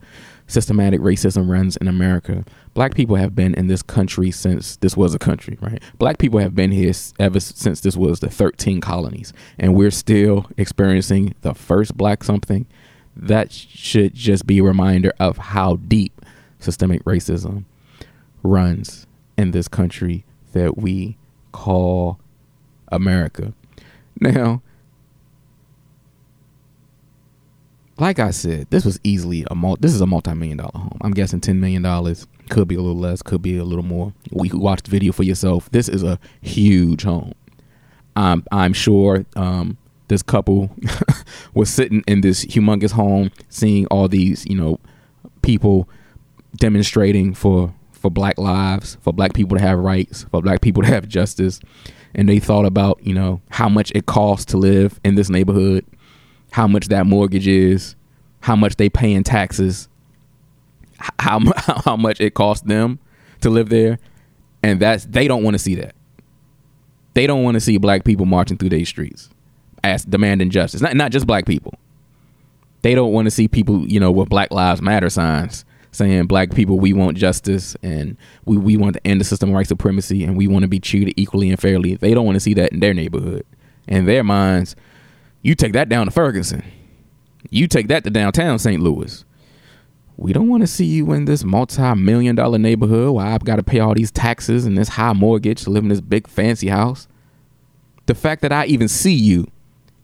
systematic 0.47 1.01
racism 1.01 1.49
runs 1.49 1.77
in 1.77 1.89
America. 1.89 2.45
Black 2.75 2.95
people 2.95 3.17
have 3.17 3.35
been 3.35 3.55
in 3.55 3.67
this 3.67 3.83
country 3.83 4.31
since 4.31 4.77
this 4.77 4.97
was 4.97 5.15
a 5.15 5.19
country, 5.19 5.59
right? 5.61 5.83
Black 5.99 6.19
people 6.19 6.39
have 6.39 6.55
been 6.55 6.71
here 6.71 6.93
ever 7.19 7.41
since 7.41 7.81
this 7.81 7.97
was 7.97 8.21
the 8.21 8.31
13 8.31 8.81
colonies, 8.81 9.33
and 9.59 9.75
we're 9.75 9.91
still 9.91 10.47
experiencing 10.57 11.35
the 11.41 11.55
first 11.55 11.97
black 11.97 12.23
something. 12.23 12.67
That 13.17 13.51
should 13.51 14.15
just 14.15 14.47
be 14.47 14.59
a 14.59 14.65
reminder 14.65 15.13
of 15.19 15.39
how 15.39 15.77
deep 15.77 16.21
systemic 16.67 17.03
racism 17.05 17.65
runs 18.43 19.07
in 19.39 19.53
this 19.53 19.69
country 19.69 20.25
that 20.53 20.77
we 20.77 21.17
call 21.53 22.19
America. 22.89 23.55
Now, 24.21 24.63
like 27.99 28.19
I 28.19 28.31
said, 28.31 28.67
this 28.71 28.85
was 28.85 29.01
easily 29.05 29.45
a 29.51 29.55
mul- 29.55 29.79
this 29.81 29.95
is 29.95 30.01
a 30.01 30.07
multi-million 30.07 30.59
dollar 30.59 30.71
home. 30.75 30.99
I'm 31.01 31.13
guessing 31.13 31.41
10 31.41 31.61
million 31.61 31.83
dollars, 31.83 32.27
could 32.51 32.69
be 32.69 32.75
a 32.75 32.81
little 32.81 32.99
less, 32.99 33.23
could 33.23 33.43
be 33.43 33.57
a 33.57 33.65
little 33.65 33.85
more. 33.85 34.13
We 34.31 34.51
watch 34.53 34.83
the 34.83 34.91
video 34.91 35.13
for 35.13 35.23
yourself. 35.23 35.71
This 35.71 35.89
is 35.89 36.03
a 36.03 36.19
huge 36.43 37.05
home. 37.05 37.33
I'm 38.17 38.45
I'm 38.51 38.73
sure 38.73 39.25
um, 39.35 39.77
this 40.09 40.23
couple 40.23 40.71
was 41.55 41.71
sitting 41.71 42.03
in 42.07 42.21
this 42.21 42.45
humongous 42.45 42.93
home 42.93 43.31
seeing 43.49 43.87
all 43.87 44.09
these, 44.09 44.47
you 44.47 44.57
know, 44.57 44.79
people 45.43 45.89
demonstrating 46.57 47.35
for 47.35 47.73
for 47.93 48.11
black 48.11 48.39
lives, 48.39 48.99
for 49.01 49.13
black 49.13 49.33
people 49.33 49.57
to 49.57 49.63
have 49.63 49.79
rights, 49.79 50.25
for 50.31 50.43
black 50.43 50.61
people 50.61 50.83
to 50.83 50.89
have 50.89 51.09
justice. 51.09 51.61
And 52.15 52.29
they 52.29 52.39
thought 52.39 52.65
about, 52.65 52.99
you 53.03 53.15
know, 53.15 53.41
how 53.51 53.69
much 53.69 53.93
it 53.95 54.07
costs 54.07 54.47
to 54.47 54.57
live 54.57 55.01
in 55.05 55.17
this 55.17 55.29
neighborhood 55.29 55.85
how 56.57 56.67
much 56.67 56.89
that 56.89 57.05
mortgage 57.07 57.47
is, 57.47 57.95
how 58.41 58.57
much 58.57 58.77
they 58.77 58.89
pay 58.89 59.13
in 59.13 59.23
taxes, 59.23 59.89
how 61.19 61.39
how 61.85 61.97
much 61.97 62.19
it 62.19 62.33
costs 62.33 62.67
them 62.67 62.99
to 63.43 63.51
live 63.51 63.69
there, 63.69 63.99
and 64.63 64.81
that's 64.81 65.05
they 65.05 65.29
don't 65.29 65.43
want 65.43 65.53
to 65.53 65.59
see 65.59 65.75
that. 65.75 65.95
They 67.13 67.27
don't 67.27 67.43
want 67.43 67.57
to 67.57 67.61
see 67.61 67.77
black 67.77 68.05
people 68.05 68.25
marching 68.25 68.57
through 68.57 68.71
these 68.71 68.89
streets, 68.89 69.29
as 69.85 70.07
demanding 70.07 70.49
justice. 70.49 70.81
Not 70.81 70.97
not 70.97 71.13
just 71.13 71.27
black 71.27 71.45
people. 71.45 71.75
They 72.81 72.95
don't 72.95 73.13
want 73.13 73.27
to 73.27 73.31
see 73.31 73.49
people, 73.49 73.87
you 73.87 74.01
know, 74.01 74.11
with 74.11 74.31
Black 74.31 74.51
Lives 74.51 74.81
Matter 74.81 75.11
signs 75.11 75.67
saying 75.97 76.27
black 76.27 76.55
people 76.55 76.79
we 76.79 76.93
want 76.93 77.17
justice 77.17 77.77
and 77.83 78.17
we, 78.45 78.57
we 78.57 78.77
want 78.77 78.95
to 78.95 79.07
end 79.07 79.21
the 79.21 79.25
system 79.25 79.49
of 79.49 79.55
white 79.55 79.67
supremacy 79.67 80.25
and 80.25 80.37
we 80.37 80.47
want 80.47 80.63
to 80.63 80.69
be 80.69 80.79
treated 80.79 81.15
equally 81.17 81.51
and 81.51 81.59
fairly. 81.59 81.95
They 81.95 82.15
don't 82.15 82.27
want 82.27 82.37
to 82.37 82.41
see 82.41 82.55
that 82.55 82.73
in 82.73 82.81
their 82.81 82.95
neighborhood. 82.95 83.45
In 83.89 84.05
their 84.05 84.23
minds, 84.23 84.77
you 85.43 85.55
take 85.55 85.73
that 85.73 85.89
down 85.89 86.07
to 86.07 86.13
Ferguson. 86.13 86.63
You 87.51 87.67
take 87.69 87.89
that 87.89 88.05
to 88.05 88.11
downtown 88.11 88.59
St. 88.59 88.83
Louis. 88.83 89.25
we 90.17 90.33
don't 90.33 90.49
want 90.49 90.63
to 90.63 90.67
see 90.67 90.87
you 90.87 91.13
in 91.13 91.25
this 91.27 91.45
multi-million 91.45 92.35
dollar 92.35 92.59
neighborhood 92.59 93.15
where 93.15 93.27
I've 93.27 93.45
got 93.45 93.57
to 93.57 93.63
pay 93.63 93.81
all 93.81 93.95
these 93.95 94.11
taxes 94.11 94.65
and 94.65 94.77
this 94.77 94.89
high 94.89 95.13
mortgage 95.13 95.65
to 95.65 95.71
live 95.71 95.83
in 95.83 95.89
this 95.89 96.01
big 96.01 96.27
fancy 96.27 96.69
house. 96.69 97.07
The 98.07 98.15
fact 98.15 98.43
that 98.43 98.53
I 98.53 98.67
even 98.67 98.89
see 98.89 99.15
you 99.15 99.47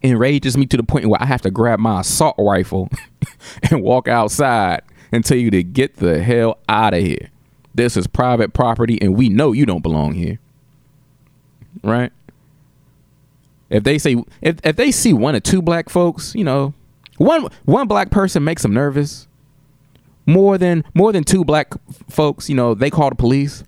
enrages 0.02 0.56
me 0.56 0.66
to 0.66 0.76
the 0.76 0.82
point 0.82 1.06
where 1.06 1.22
I 1.22 1.26
have 1.26 1.42
to 1.42 1.50
grab 1.50 1.78
my 1.78 2.00
assault 2.00 2.34
rifle 2.38 2.88
and 3.70 3.82
walk 3.82 4.08
outside 4.08 4.82
and 5.12 5.24
tell 5.24 5.36
you 5.36 5.50
to 5.50 5.62
get 5.62 5.96
the 5.96 6.22
hell 6.22 6.58
out 6.68 6.94
of 6.94 7.00
here. 7.00 7.28
This 7.74 7.96
is 7.96 8.06
private 8.06 8.52
property 8.52 8.98
and 9.00 9.14
we 9.14 9.28
know 9.28 9.52
you 9.52 9.66
don't 9.66 9.82
belong 9.82 10.14
here. 10.14 10.38
Right? 11.84 12.12
If 13.70 13.84
they 13.84 13.98
say 13.98 14.16
if, 14.40 14.56
if 14.64 14.76
they 14.76 14.90
see 14.90 15.12
one 15.12 15.36
or 15.36 15.40
two 15.40 15.62
black 15.62 15.88
folks, 15.88 16.34
you 16.34 16.44
know, 16.44 16.74
one 17.18 17.48
one 17.64 17.88
black 17.88 18.10
person 18.10 18.44
makes 18.44 18.62
them 18.62 18.74
nervous 18.74 19.28
more 20.26 20.58
than 20.58 20.84
more 20.94 21.12
than 21.12 21.24
two 21.24 21.44
black 21.44 21.72
folks, 22.08 22.48
you 22.48 22.54
know, 22.54 22.74
they 22.74 22.90
call 22.90 23.08
the 23.08 23.16
police. 23.16 23.64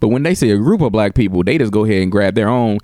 But 0.00 0.08
when 0.08 0.22
they 0.22 0.34
see 0.34 0.50
a 0.50 0.56
group 0.56 0.80
of 0.80 0.90
black 0.92 1.14
people, 1.14 1.44
they 1.44 1.58
just 1.58 1.72
go 1.72 1.84
ahead 1.84 2.02
and 2.02 2.10
grab 2.10 2.34
their 2.34 2.48
own. 2.48 2.78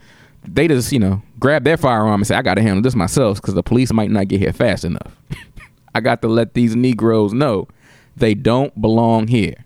They 0.46 0.68
just, 0.68 0.92
you 0.92 0.98
know, 0.98 1.22
grab 1.40 1.64
their 1.64 1.76
firearm 1.76 2.20
and 2.20 2.26
say, 2.26 2.36
"I 2.36 2.42
got 2.42 2.54
to 2.54 2.62
handle 2.62 2.82
this 2.82 2.94
myself," 2.94 3.40
because 3.40 3.54
the 3.54 3.62
police 3.62 3.92
might 3.92 4.10
not 4.10 4.28
get 4.28 4.40
here 4.40 4.52
fast 4.52 4.84
enough. 4.84 5.16
I 5.94 6.00
got 6.00 6.22
to 6.22 6.28
let 6.28 6.54
these 6.54 6.76
Negroes 6.76 7.32
know 7.32 7.66
they 8.18 8.34
don't 8.34 8.80
belong 8.80 9.28
here. 9.28 9.64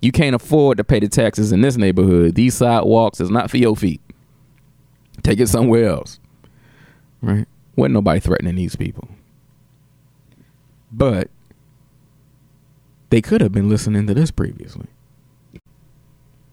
You 0.00 0.12
can't 0.12 0.34
afford 0.36 0.78
to 0.78 0.84
pay 0.84 1.00
the 1.00 1.08
taxes 1.08 1.52
in 1.52 1.60
this 1.60 1.76
neighborhood. 1.76 2.34
These 2.34 2.54
sidewalks 2.54 3.20
is 3.20 3.30
not 3.30 3.50
for 3.50 3.56
your 3.56 3.76
feet. 3.76 4.00
Take 5.22 5.40
it 5.40 5.48
somewhere 5.48 5.88
else. 5.88 6.20
Right? 7.22 7.46
Wasn't 7.74 7.94
nobody 7.94 8.20
threatening 8.20 8.56
these 8.56 8.76
people. 8.76 9.08
But 10.92 11.30
they 13.10 13.20
could 13.20 13.40
have 13.40 13.52
been 13.52 13.68
listening 13.68 14.06
to 14.06 14.14
this 14.14 14.30
previously. 14.30 14.86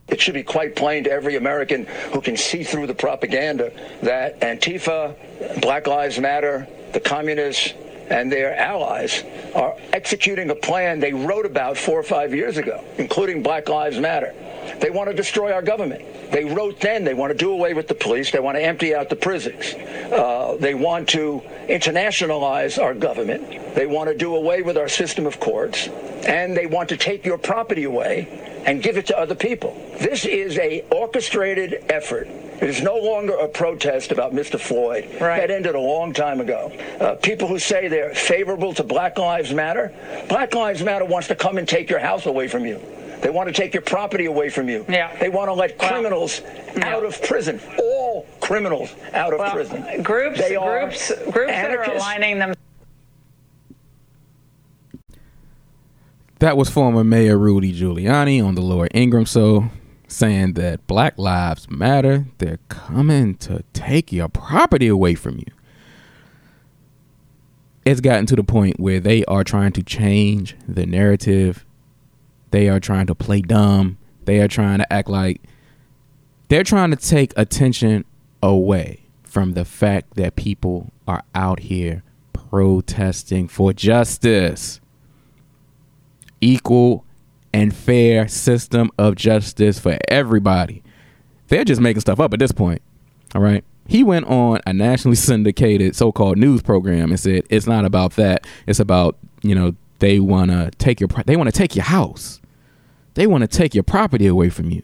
It 0.08 0.22
should 0.22 0.34
be 0.34 0.44
quite 0.44 0.76
plain 0.76 1.06
to 1.06 1.12
every 1.12 1.36
American 1.36 1.86
who 2.12 2.22
can 2.22 2.38
see 2.38 2.64
through 2.64 2.88
the 2.88 2.94
propaganda 2.94 3.72
that 4.02 4.40
Antifa, 4.42 5.62
Black 5.62 5.88
Lives 5.88 6.20
Matter, 6.20 6.68
the 6.92 7.00
communists, 7.00 7.74
and 8.10 8.32
their 8.32 8.56
allies 8.56 9.24
are 9.56 9.76
executing 9.92 10.50
a 10.50 10.56
plan 10.56 11.00
they 11.00 11.14
wrote 11.14 11.46
about 11.46 11.78
four 11.78 12.00
or 12.00 12.04
five 12.04 12.34
years 12.34 12.58
ago, 12.58 12.84
including 12.98 13.44
Black 13.44 13.70
Lives 13.70 14.00
Matter. 14.00 14.34
They 14.80 14.90
want 14.90 15.10
to 15.10 15.16
destroy 15.16 15.52
our 15.54 15.62
government. 15.62 16.04
They 16.32 16.46
wrote 16.46 16.80
then 16.80 17.04
they 17.04 17.14
want 17.14 17.32
to 17.32 17.38
do 17.38 17.52
away 17.52 17.74
with 17.74 17.88
the 17.88 17.96
police. 17.96 18.32
They 18.32 18.40
want 18.40 18.58
to 18.58 18.64
empty 18.64 18.96
out 18.96 19.10
the 19.10 19.16
prisons. 19.16 19.74
Uh, 19.74 20.58
they 20.60 20.74
want 20.74 21.10
to 21.10 21.42
internationalize 21.68 22.82
our 22.82 22.94
government. 22.94 23.76
They 23.76 23.86
want 23.86 24.10
to 24.10 24.18
do 24.18 24.36
away 24.36 24.62
with 24.62 24.78
our 24.78 24.90
system 24.90 25.26
of 25.26 25.40
courts. 25.40 25.88
And 26.26 26.56
they 26.56 26.66
want 26.66 26.90
to 26.90 26.98
take 26.98 27.26
your 27.26 27.38
property 27.38 27.84
away 27.84 28.53
and 28.66 28.82
give 28.82 28.98
it 28.98 29.08
to 29.08 29.18
other 29.18 29.36
people. 29.36 29.76
This 30.00 30.26
is 30.26 30.58
a 30.58 30.84
orchestrated 30.92 31.86
effort. 31.90 32.28
It 32.28 32.70
is 32.70 32.82
no 32.82 32.98
longer 32.98 33.34
a 33.34 33.48
protest 33.48 34.12
about 34.12 34.34
Mr. 34.34 34.60
Floyd. 34.60 35.06
Right. 35.20 35.40
That 35.40 35.52
ended 35.52 35.76
a 35.76 35.80
long 35.80 36.14
time 36.14 36.40
ago. 36.40 36.72
Uh, 37.00 37.16
people 37.16 37.48
who 37.48 37.60
say 37.60 37.88
they're 37.88 38.14
favorable 38.16 38.74
to 38.76 38.84
Black 38.84 39.18
Lives 39.18 39.54
Matter, 39.54 39.94
Black 40.30 40.54
Lives 40.54 40.82
Matter 40.82 41.06
wants 41.06 41.28
to 41.28 41.36
come 41.36 41.58
and 41.58 41.68
take 41.68 41.90
your 41.90 42.00
house 42.00 42.26
away 42.26 42.48
from 42.48 42.66
you. 42.66 42.82
They 43.22 43.30
want 43.30 43.48
to 43.48 43.54
take 43.54 43.74
your 43.74 43.84
property 43.84 44.26
away 44.26 44.50
from 44.50 44.68
you. 44.68 44.86
Yeah. 44.90 45.16
They 45.18 45.30
want 45.30 45.48
to 45.48 45.54
let 45.54 45.78
criminals 45.78 46.42
yeah. 46.76 46.94
out 46.94 47.06
of 47.06 47.22
prison. 47.22 47.60
All 47.80 48.28
criminals 48.42 48.94
out 49.14 49.32
of 49.34 49.40
Well, 49.40 49.54
prison. 49.54 50.04
groups, 50.04 50.40
They 50.40 50.56
groups, 50.56 51.10
groups 51.32 51.52
that 51.52 51.72
are 51.72 51.84
aligning 51.84 52.40
them. 52.40 52.54
That 56.44 56.58
was 56.58 56.70
former 56.70 57.06
Mayor 57.06 57.38
Rudy 57.38 57.72
Giuliani 57.72 58.46
on 58.46 58.56
the 58.56 58.62
Laura 58.62 58.90
Ingraham 58.94 59.24
show 59.24 59.70
saying 60.10 60.56
that 60.56 60.86
Black 60.88 61.18
Lives 61.18 61.70
Matter. 61.70 62.26
They're 62.40 62.60
coming 62.68 63.36
to 63.36 63.64
take 63.72 64.12
your 64.12 64.28
property 64.28 64.90
away 64.90 65.16
from 65.16 65.38
you. 65.38 65.46
It's 67.86 68.02
gotten 68.02 68.26
to 68.26 68.36
the 68.36 68.44
point 68.44 68.78
where 68.78 69.00
they 69.00 69.24
are 69.24 69.46
trying 69.46 69.72
to 69.72 69.84
change 69.84 70.58
the 70.68 70.86
narrative. 70.86 71.64
They 72.52 72.68
are 72.68 72.82
trying 72.82 73.08
to 73.08 73.16
play 73.16 73.40
dumb. 73.40 73.98
They 74.26 74.42
are 74.42 74.50
trying 74.50 74.80
to 74.80 74.92
act 74.92 75.08
like 75.08 75.40
they're 76.50 76.66
trying 76.66 76.92
to 76.92 76.98
take 76.98 77.32
attention 77.38 78.04
away 78.42 79.04
from 79.24 79.54
the 79.54 79.64
fact 79.64 80.16
that 80.16 80.36
people 80.36 80.92
are 81.08 81.24
out 81.34 81.62
here 81.62 82.04
protesting 82.34 83.48
for 83.48 83.72
justice 83.72 84.82
equal 86.44 87.06
and 87.54 87.74
fair 87.74 88.28
system 88.28 88.90
of 88.98 89.16
justice 89.16 89.80
for 89.80 89.98
everybody. 90.10 90.84
They're 91.48 91.64
just 91.64 91.82
making 91.82 92.02
stuff 92.02 92.20
up 92.20 92.34
at 92.34 92.40
this 92.40 92.52
point. 92.52 92.82
All 93.36 93.42
right. 93.42 93.64
He 93.88 94.04
went 94.04 94.26
on 94.28 94.60
a 94.66 94.74
nationally 94.74 95.16
syndicated 95.16 95.96
so 95.96 96.12
called 96.12 96.38
news 96.38 96.62
program 96.62 97.12
and 97.12 97.20
said 97.20 97.44
it's 97.50 97.68
not 97.68 97.86
about 97.86 98.14
that. 98.14 98.48
It's 98.66 98.80
about, 98.80 99.18
you 99.42 99.54
know, 99.56 99.76
they 100.00 100.20
want 100.20 100.52
to 100.52 100.72
take 100.78 101.00
your 101.00 101.10
they 101.26 101.36
want 101.36 101.48
to 101.48 101.58
take 101.58 101.76
your 101.76 101.86
house. 101.86 102.42
They 103.14 103.28
want 103.28 103.42
to 103.42 103.48
take 103.48 103.76
your 103.76 103.84
property 103.84 104.26
away 104.26 104.50
from 104.50 104.72
you. 104.72 104.82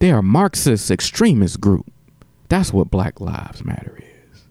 They're 0.00 0.18
a 0.18 0.22
Marxist 0.22 0.90
extremist 0.90 1.60
group. 1.60 1.86
That's 2.48 2.72
what 2.72 2.90
Black 2.90 3.20
Lives 3.20 3.64
Matter 3.64 3.98
is. 4.32 4.42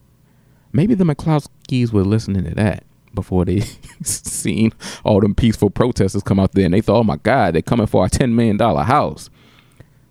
Maybe 0.71 0.93
the 0.93 1.03
McCloskeys 1.03 1.91
were 1.91 2.05
listening 2.05 2.45
to 2.45 2.55
that 2.55 2.83
before 3.19 3.45
they 3.45 3.59
seen 4.03 4.71
all 5.03 5.19
them 5.19 5.35
peaceful 5.35 5.69
protesters 5.69 6.23
come 6.23 6.39
out 6.39 6.53
there 6.53 6.65
and 6.65 6.73
they 6.73 6.81
thought, 6.81 6.99
oh 6.99 7.03
my 7.03 7.17
God, 7.17 7.55
they're 7.55 7.61
coming 7.61 7.87
for 7.87 8.01
our 8.01 8.09
ten 8.09 8.35
million 8.35 8.57
dollar 8.57 8.83
house. 8.83 9.29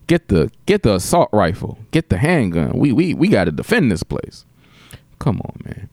Get 0.06 0.28
the 0.28 0.50
get 0.66 0.82
the 0.82 0.94
assault 0.94 1.28
rifle, 1.32 1.78
get 1.90 2.08
the 2.08 2.18
handgun. 2.18 2.78
We 2.78 2.92
we 2.92 3.14
we 3.14 3.28
gotta 3.28 3.52
defend 3.52 3.90
this 3.90 4.02
place. 4.02 4.44
Come 5.18 5.40
on, 5.40 5.60
man. 5.64 5.88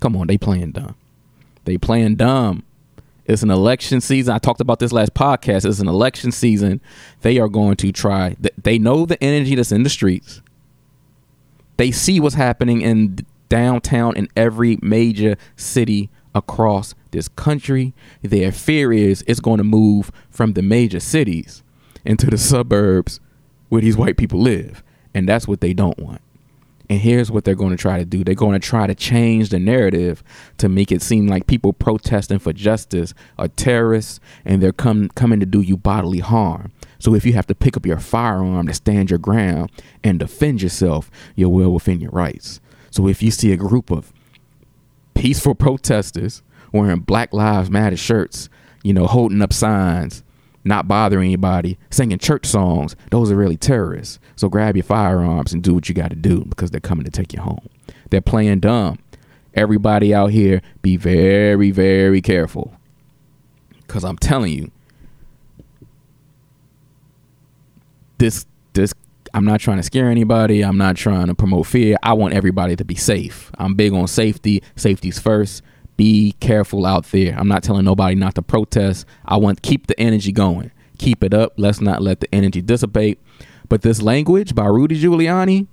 Come 0.00 0.16
on, 0.16 0.26
they 0.26 0.38
playing 0.38 0.72
dumb. 0.72 0.96
They 1.64 1.78
playing 1.78 2.16
dumb. 2.16 2.64
It's 3.26 3.42
an 3.42 3.50
election 3.50 4.00
season. 4.00 4.34
I 4.34 4.38
talked 4.38 4.60
about 4.60 4.80
this 4.80 4.92
last 4.92 5.14
podcast. 5.14 5.64
It's 5.64 5.78
an 5.78 5.86
election 5.86 6.32
season. 6.32 6.80
They 7.20 7.38
are 7.38 7.48
going 7.48 7.76
to 7.76 7.92
try. 7.92 8.36
They 8.60 8.78
know 8.78 9.06
the 9.06 9.22
energy 9.22 9.54
that's 9.54 9.70
in 9.70 9.84
the 9.84 9.90
streets. 9.90 10.42
They 11.76 11.92
see 11.92 12.18
what's 12.18 12.34
happening 12.34 12.80
in 12.80 13.24
downtown 13.50 14.16
in 14.16 14.28
every 14.34 14.78
major 14.80 15.36
city 15.56 16.08
across 16.34 16.94
this 17.10 17.28
country. 17.28 17.92
Their 18.22 18.52
fear 18.52 18.94
is 18.94 19.22
it's 19.26 19.40
going 19.40 19.58
to 19.58 19.64
move 19.64 20.10
from 20.30 20.54
the 20.54 20.62
major 20.62 21.00
cities 21.00 21.62
into 22.06 22.26
the 22.26 22.38
suburbs 22.38 23.20
where 23.68 23.82
these 23.82 23.98
white 23.98 24.16
people 24.16 24.40
live. 24.40 24.82
And 25.12 25.28
that's 25.28 25.46
what 25.46 25.60
they 25.60 25.74
don't 25.74 25.98
want. 25.98 26.22
And 26.88 26.98
here's 27.00 27.30
what 27.30 27.44
they're 27.44 27.54
going 27.54 27.70
to 27.70 27.76
try 27.76 27.98
to 27.98 28.04
do. 28.04 28.24
They're 28.24 28.34
going 28.34 28.60
to 28.60 28.68
try 28.68 28.88
to 28.88 28.96
change 28.96 29.50
the 29.50 29.60
narrative 29.60 30.24
to 30.58 30.68
make 30.68 30.90
it 30.90 31.02
seem 31.02 31.28
like 31.28 31.46
people 31.46 31.72
protesting 31.72 32.40
for 32.40 32.52
justice 32.52 33.14
are 33.38 33.46
terrorists 33.46 34.18
and 34.44 34.60
they're 34.60 34.72
come, 34.72 35.08
coming 35.10 35.38
to 35.38 35.46
do 35.46 35.60
you 35.60 35.76
bodily 35.76 36.18
harm. 36.18 36.72
So 36.98 37.14
if 37.14 37.24
you 37.24 37.32
have 37.34 37.46
to 37.46 37.54
pick 37.54 37.76
up 37.76 37.86
your 37.86 38.00
firearm 38.00 38.66
to 38.66 38.74
stand 38.74 39.08
your 39.08 39.20
ground 39.20 39.70
and 40.02 40.18
defend 40.18 40.62
yourself, 40.62 41.12
you're 41.36 41.48
well 41.48 41.72
within 41.72 42.00
your 42.00 42.10
rights. 42.10 42.60
So 42.90 43.06
if 43.08 43.22
you 43.22 43.30
see 43.30 43.52
a 43.52 43.56
group 43.56 43.90
of 43.90 44.12
peaceful 45.14 45.54
protesters 45.54 46.42
wearing 46.72 47.00
Black 47.00 47.32
Lives 47.32 47.70
Matter 47.70 47.96
shirts, 47.96 48.48
you 48.82 48.92
know, 48.92 49.06
holding 49.06 49.42
up 49.42 49.52
signs, 49.52 50.22
not 50.64 50.88
bothering 50.88 51.28
anybody, 51.28 51.78
singing 51.90 52.18
church 52.18 52.46
songs, 52.46 52.96
those 53.10 53.30
are 53.30 53.36
really 53.36 53.56
terrorists. 53.56 54.18
So 54.36 54.48
grab 54.48 54.76
your 54.76 54.84
firearms 54.84 55.52
and 55.52 55.62
do 55.62 55.74
what 55.74 55.88
you 55.88 55.94
got 55.94 56.10
to 56.10 56.16
do 56.16 56.44
because 56.44 56.70
they're 56.70 56.80
coming 56.80 57.04
to 57.04 57.10
take 57.10 57.32
you 57.32 57.40
home. 57.40 57.68
They're 58.10 58.20
playing 58.20 58.60
dumb. 58.60 58.98
Everybody 59.54 60.14
out 60.14 60.30
here, 60.30 60.62
be 60.82 60.96
very, 60.96 61.70
very 61.70 62.20
careful. 62.20 62.74
Because 63.86 64.04
I'm 64.04 64.18
telling 64.18 64.52
you, 64.52 64.70
this, 68.18 68.46
this, 68.74 68.94
I'm 69.32 69.44
not 69.44 69.60
trying 69.60 69.76
to 69.76 69.82
scare 69.82 70.08
anybody. 70.08 70.62
I'm 70.62 70.78
not 70.78 70.96
trying 70.96 71.26
to 71.26 71.34
promote 71.34 71.66
fear. 71.66 71.96
I 72.02 72.12
want 72.14 72.34
everybody 72.34 72.76
to 72.76 72.84
be 72.84 72.94
safe. 72.94 73.50
I'm 73.58 73.74
big 73.74 73.92
on 73.92 74.08
safety. 74.08 74.62
Safety's 74.76 75.18
first. 75.18 75.62
Be 75.96 76.34
careful 76.40 76.86
out 76.86 77.04
there. 77.06 77.38
I'm 77.38 77.48
not 77.48 77.62
telling 77.62 77.84
nobody 77.84 78.14
not 78.14 78.34
to 78.36 78.42
protest. 78.42 79.06
I 79.24 79.36
want 79.36 79.62
to 79.62 79.68
keep 79.68 79.86
the 79.86 79.98
energy 80.00 80.32
going. 80.32 80.70
Keep 80.98 81.22
it 81.24 81.34
up. 81.34 81.54
Let's 81.56 81.80
not 81.80 82.02
let 82.02 82.20
the 82.20 82.34
energy 82.34 82.62
dissipate. 82.62 83.18
But 83.68 83.82
this 83.82 84.02
language 84.02 84.54
by 84.54 84.66
Rudy 84.66 85.00
Giuliani 85.00 85.66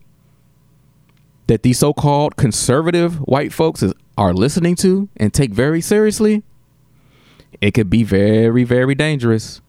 that 1.48 1.64
these 1.64 1.80
so-called 1.80 2.36
conservative 2.36 3.16
white 3.22 3.54
folks 3.54 3.82
is, 3.82 3.94
are 4.18 4.34
listening 4.34 4.76
to 4.76 5.10
and 5.18 5.34
take 5.34 5.52
very 5.52 5.82
seriously, 5.82 6.44
it 7.62 7.72
could 7.72 7.90
be 7.90 8.04
very, 8.04 8.64
very 8.64 8.94
dangerous. 8.94 9.62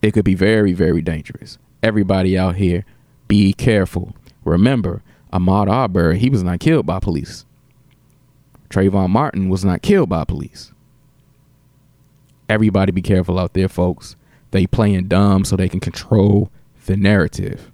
It 0.00 0.12
could 0.12 0.24
be 0.24 0.34
very, 0.34 0.72
very 0.72 1.02
dangerous. 1.02 1.58
Everybody 1.82 2.38
out 2.38 2.56
here, 2.56 2.84
be 3.32 3.54
careful. 3.54 4.14
Remember, 4.44 5.02
Ahmaud 5.32 5.66
Arbery, 5.66 6.18
he 6.18 6.28
was 6.28 6.42
not 6.42 6.60
killed 6.60 6.84
by 6.84 6.98
police. 6.98 7.46
Trayvon 8.68 9.08
Martin 9.08 9.48
was 9.48 9.64
not 9.64 9.80
killed 9.80 10.10
by 10.10 10.24
police. 10.24 10.70
Everybody 12.46 12.92
be 12.92 13.00
careful 13.00 13.38
out 13.38 13.54
there, 13.54 13.70
folks. 13.70 14.16
They 14.50 14.66
playing 14.66 15.08
dumb 15.08 15.46
so 15.46 15.56
they 15.56 15.70
can 15.70 15.80
control 15.80 16.50
the 16.84 16.94
narrative. 16.94 17.72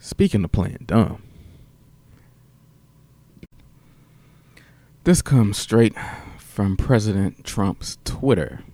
Speaking 0.00 0.42
of 0.42 0.50
playing 0.50 0.86
dumb, 0.86 1.22
this 5.04 5.22
comes 5.22 5.58
straight 5.58 5.94
from 6.38 6.76
President 6.76 7.44
Trump's 7.44 7.98
Twitter. 8.04 8.64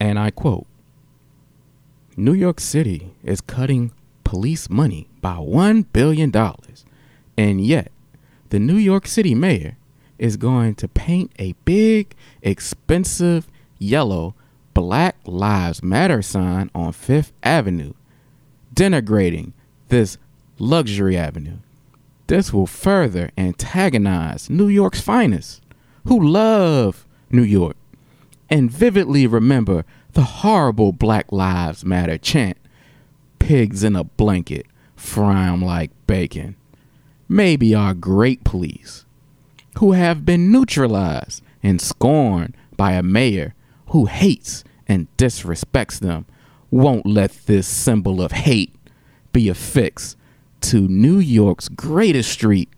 And 0.00 0.18
I 0.18 0.32
quote 0.32 0.66
New 2.18 2.32
York 2.32 2.60
City 2.60 3.10
is 3.22 3.42
cutting 3.42 3.92
police 4.24 4.70
money 4.70 5.06
by 5.20 5.34
$1 5.34 5.84
billion. 5.92 6.32
And 7.36 7.60
yet, 7.60 7.92
the 8.48 8.58
New 8.58 8.76
York 8.76 9.06
City 9.06 9.34
mayor 9.34 9.76
is 10.18 10.38
going 10.38 10.76
to 10.76 10.88
paint 10.88 11.30
a 11.38 11.54
big, 11.66 12.14
expensive 12.40 13.48
yellow 13.78 14.34
Black 14.72 15.16
Lives 15.26 15.82
Matter 15.82 16.22
sign 16.22 16.70
on 16.74 16.92
Fifth 16.92 17.34
Avenue, 17.42 17.92
denigrating 18.74 19.52
this 19.88 20.16
luxury 20.58 21.18
avenue. 21.18 21.58
This 22.28 22.50
will 22.50 22.66
further 22.66 23.30
antagonize 23.36 24.48
New 24.48 24.68
York's 24.68 25.02
finest, 25.02 25.60
who 26.06 26.26
love 26.26 27.06
New 27.30 27.42
York 27.42 27.76
and 28.48 28.70
vividly 28.70 29.26
remember 29.26 29.84
the 30.16 30.22
horrible 30.22 30.92
Black 30.92 31.30
Lives 31.30 31.84
Matter 31.84 32.16
chant 32.16 32.56
pigs 33.38 33.84
in 33.84 33.94
a 33.94 34.02
blanket, 34.02 34.64
fry 34.96 35.46
'em 35.46 35.60
like 35.60 35.90
bacon. 36.06 36.56
Maybe 37.28 37.74
our 37.74 37.92
great 37.92 38.42
police, 38.42 39.04
who 39.78 39.92
have 39.92 40.24
been 40.24 40.50
neutralized 40.50 41.42
and 41.62 41.82
scorned 41.82 42.56
by 42.78 42.92
a 42.92 43.02
mayor 43.02 43.52
who 43.88 44.06
hates 44.06 44.64
and 44.88 45.06
disrespects 45.18 45.98
them, 45.98 46.24
won't 46.70 47.04
let 47.04 47.44
this 47.44 47.66
symbol 47.66 48.22
of 48.22 48.32
hate 48.32 48.74
be 49.34 49.50
affixed 49.50 50.16
to 50.62 50.88
New 50.88 51.18
York's 51.18 51.68
greatest 51.68 52.30
street. 52.30 52.70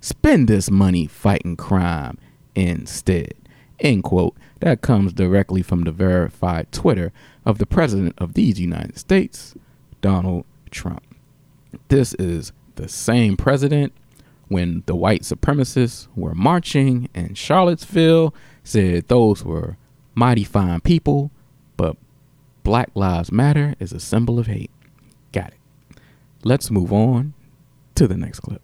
Spend 0.00 0.48
this 0.48 0.68
money 0.68 1.06
fighting 1.06 1.54
crime 1.54 2.18
instead. 2.56 3.34
End 3.82 4.04
quote. 4.04 4.36
That 4.60 4.80
comes 4.80 5.12
directly 5.12 5.60
from 5.60 5.82
the 5.82 5.90
verified 5.90 6.70
Twitter 6.70 7.12
of 7.44 7.58
the 7.58 7.66
President 7.66 8.14
of 8.16 8.34
these 8.34 8.60
United 8.60 8.96
States, 8.96 9.54
Donald 10.00 10.46
Trump. 10.70 11.02
This 11.88 12.14
is 12.14 12.52
the 12.76 12.88
same 12.88 13.36
president 13.36 13.92
when 14.48 14.84
the 14.86 14.94
white 14.94 15.22
supremacists 15.22 16.06
were 16.14 16.34
marching 16.34 17.08
in 17.14 17.34
Charlottesville, 17.34 18.34
said 18.62 19.08
those 19.08 19.44
were 19.44 19.76
mighty 20.14 20.44
fine 20.44 20.80
people, 20.80 21.30
but 21.76 21.96
Black 22.62 22.90
Lives 22.94 23.32
Matter 23.32 23.74
is 23.80 23.92
a 23.92 24.00
symbol 24.00 24.38
of 24.38 24.46
hate. 24.46 24.70
Got 25.32 25.48
it. 25.48 25.98
Let's 26.44 26.70
move 26.70 26.92
on 26.92 27.34
to 27.96 28.06
the 28.06 28.16
next 28.16 28.40
clip. 28.40 28.62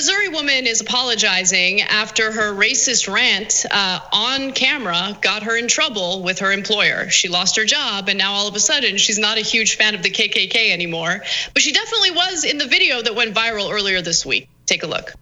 Missouri 0.00 0.30
woman 0.30 0.66
is 0.66 0.80
apologizing 0.80 1.82
after 1.82 2.32
her 2.32 2.54
racist 2.54 3.12
rant 3.12 3.66
uh, 3.70 4.00
on 4.14 4.52
camera 4.52 5.14
got 5.20 5.42
her 5.42 5.58
in 5.58 5.68
trouble 5.68 6.22
with 6.22 6.38
her 6.38 6.52
employer. 6.52 7.10
She 7.10 7.28
lost 7.28 7.56
her 7.56 7.66
job, 7.66 8.08
and 8.08 8.16
now 8.16 8.32
all 8.32 8.48
of 8.48 8.56
a 8.56 8.60
sudden 8.60 8.96
she's 8.96 9.18
not 9.18 9.36
a 9.36 9.42
huge 9.42 9.76
fan 9.76 9.94
of 9.94 10.02
the 10.02 10.08
KKK 10.08 10.70
anymore. 10.70 11.22
But 11.52 11.62
she 11.62 11.72
definitely 11.72 12.12
was 12.12 12.44
in 12.44 12.56
the 12.56 12.66
video 12.66 13.02
that 13.02 13.14
went 13.14 13.34
viral 13.34 13.70
earlier 13.70 14.00
this 14.00 14.24
week. 14.24 14.48
Take 14.64 14.84
a 14.84 14.86
look. 14.86 15.12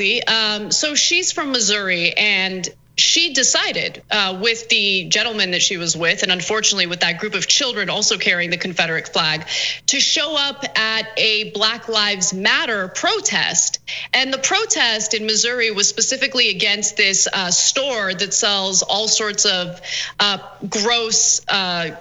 Um, 0.00 0.70
so 0.70 0.94
she's 0.94 1.32
from 1.32 1.52
Missouri, 1.52 2.12
and 2.12 2.68
she 2.96 3.34
decided 3.34 4.02
uh, 4.10 4.38
with 4.40 4.68
the 4.68 5.08
gentleman 5.08 5.50
that 5.50 5.62
she 5.62 5.76
was 5.76 5.96
with, 5.96 6.22
and 6.22 6.30
unfortunately 6.30 6.86
with 6.86 7.00
that 7.00 7.18
group 7.18 7.34
of 7.34 7.46
children 7.46 7.90
also 7.90 8.18
carrying 8.18 8.50
the 8.50 8.56
Confederate 8.56 9.08
flag, 9.08 9.46
to 9.86 9.98
show 9.98 10.36
up 10.36 10.64
at 10.78 11.08
a 11.16 11.50
Black 11.50 11.88
Lives 11.88 12.32
Matter 12.32 12.88
protest. 12.88 13.80
And 14.12 14.32
the 14.32 14.38
protest 14.38 15.14
in 15.14 15.26
Missouri 15.26 15.70
was 15.72 15.88
specifically 15.88 16.50
against 16.50 16.96
this 16.96 17.26
uh, 17.32 17.50
store 17.50 18.14
that 18.14 18.32
sells 18.32 18.82
all 18.82 19.08
sorts 19.08 19.44
of 19.44 19.80
uh, 20.20 20.38
gross. 20.68 21.40
Uh, 21.48 21.96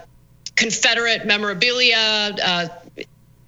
Confederate 0.56 1.26
memorabilia, 1.26 1.98
uh, 1.98 2.68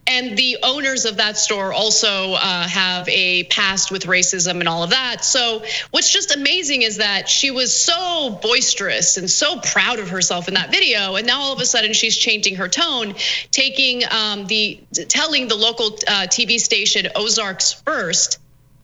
and 0.07 0.37
the 0.37 0.57
owners 0.61 1.05
of 1.05 1.17
that 1.17 1.37
store 1.37 1.73
also 1.73 2.33
uh, 2.33 2.67
have 2.67 3.09
a 3.09 3.43
past 3.45 3.91
with 3.91 4.05
racism 4.05 4.59
and 4.59 4.67
all 4.67 4.83
of 4.83 4.91
that. 4.91 5.25
So, 5.25 5.63
what's 5.91 6.11
just 6.11 6.35
amazing 6.35 6.83
is 6.83 6.97
that 6.97 7.27
she 7.27 7.49
was 7.49 7.73
so 7.73 8.39
boisterous 8.41 9.17
and 9.17 9.29
so 9.29 9.59
proud 9.59 9.99
of 9.99 10.09
herself 10.09 10.47
in 10.47 10.53
that 10.53 10.71
video, 10.71 11.15
and 11.15 11.25
now 11.25 11.41
all 11.41 11.53
of 11.53 11.59
a 11.59 11.65
sudden 11.65 11.93
she's 11.93 12.15
changing 12.15 12.57
her 12.57 12.67
tone, 12.67 13.15
taking 13.51 14.03
um, 14.09 14.45
the 14.45 14.79
telling 15.09 15.47
the 15.47 15.55
local 15.55 15.87
uh, 15.87 16.27
TV 16.27 16.59
station 16.59 17.07
Ozarks 17.15 17.73
First. 17.73 18.39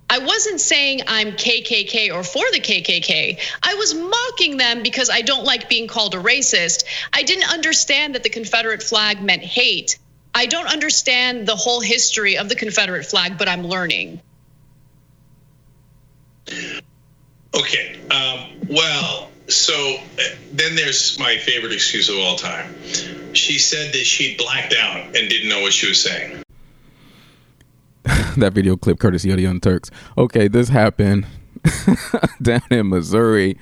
I 0.10 0.18
wasn't 0.18 0.60
saying 0.60 1.04
I'm 1.08 1.32
KKK 1.32 2.14
or 2.14 2.22
for 2.22 2.44
the 2.52 2.60
KKK. 2.60 3.40
I 3.64 3.76
was 3.76 3.94
mocking 3.94 4.58
them 4.58 4.84
because 4.84 5.10
I 5.10 5.22
don't 5.22 5.46
like 5.46 5.70
being 5.70 5.88
called 5.88 6.16
a 6.16 6.18
racist. 6.18 6.84
I 7.14 7.24
didn't 7.24 7.50
understand 7.50 8.16
that 8.16 8.24
the 8.24 8.30
Confederate 8.30 8.84
flag 8.84 9.22
meant 9.22 9.42
hate. 9.42 9.98
I 10.34 10.46
don't 10.46 10.67
understand 10.67 11.48
the 11.48 11.56
whole 11.56 11.82
history 11.82 12.38
of 12.38 12.50
the 12.50 12.56
Confederate 12.56 13.06
flag, 13.06 13.38
but 13.38 13.50
I'm 13.50 13.65
learning. 13.65 14.22
Okay. 17.54 18.00
Um, 18.10 18.67
well, 18.70 19.30
so 19.48 19.74
uh, 19.96 20.24
then 20.54 20.76
there's 20.76 21.20
my 21.20 21.38
favorite 21.38 21.74
excuse 21.74 22.10
of 22.10 22.17
all 22.17 22.38
time. 22.38 22.74
She 23.34 23.60
said 23.60 23.94
that 23.94 24.06
she 24.06 24.38
blacked 24.38 24.74
out 24.74 25.06
and 25.15 25.30
didn't 25.30 25.50
know 25.50 25.62
what 25.62 25.74
she 25.74 25.88
was 25.88 26.02
saying. 26.02 26.44
that 28.38 28.54
video 28.54 28.78
clip 28.78 29.00
courtesy 29.00 29.30
of 29.30 29.38
the 29.38 29.44
Young 29.44 29.60
Turks. 29.60 29.91
Okay, 30.17 30.48
this 30.48 30.70
happened 30.70 31.28
down 32.41 32.62
in 32.72 32.89
Missouri. 32.89 33.58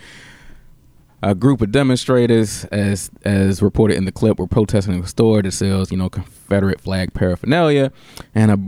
A 1.21 1.35
group 1.35 1.61
of 1.61 1.71
demonstrators, 1.71 2.63
as 2.65 3.11
as 3.23 3.61
reported 3.61 3.97
in 3.97 4.05
the 4.05 4.11
clip, 4.11 4.39
were 4.39 4.47
protesting 4.47 5.03
a 5.03 5.07
store 5.07 5.41
that 5.41 5.51
sells, 5.51 5.91
you 5.91 5.97
know, 5.97 6.09
Confederate 6.09 6.79
flag 6.79 7.13
paraphernalia, 7.13 7.91
and 8.33 8.51
a 8.51 8.59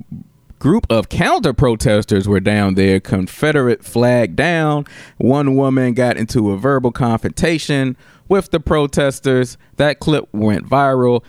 group 0.60 0.86
of 0.90 1.10
counter 1.10 1.54
protesters 1.54 2.28
were 2.28 2.40
down 2.40 2.76
there, 2.76 3.00
Confederate 3.00 3.84
flag 3.84 4.36
down. 4.36 4.86
One 5.18 5.56
woman 5.56 5.94
got 5.94 6.18
into 6.18 6.52
a 6.52 6.58
verbal 6.58 6.92
confrontation 6.92 7.96
with 8.28 8.52
the 8.52 8.60
protesters. 8.60 9.58
That 9.78 10.00
clip 10.00 10.28
went 10.34 10.70
viral. 10.70 11.24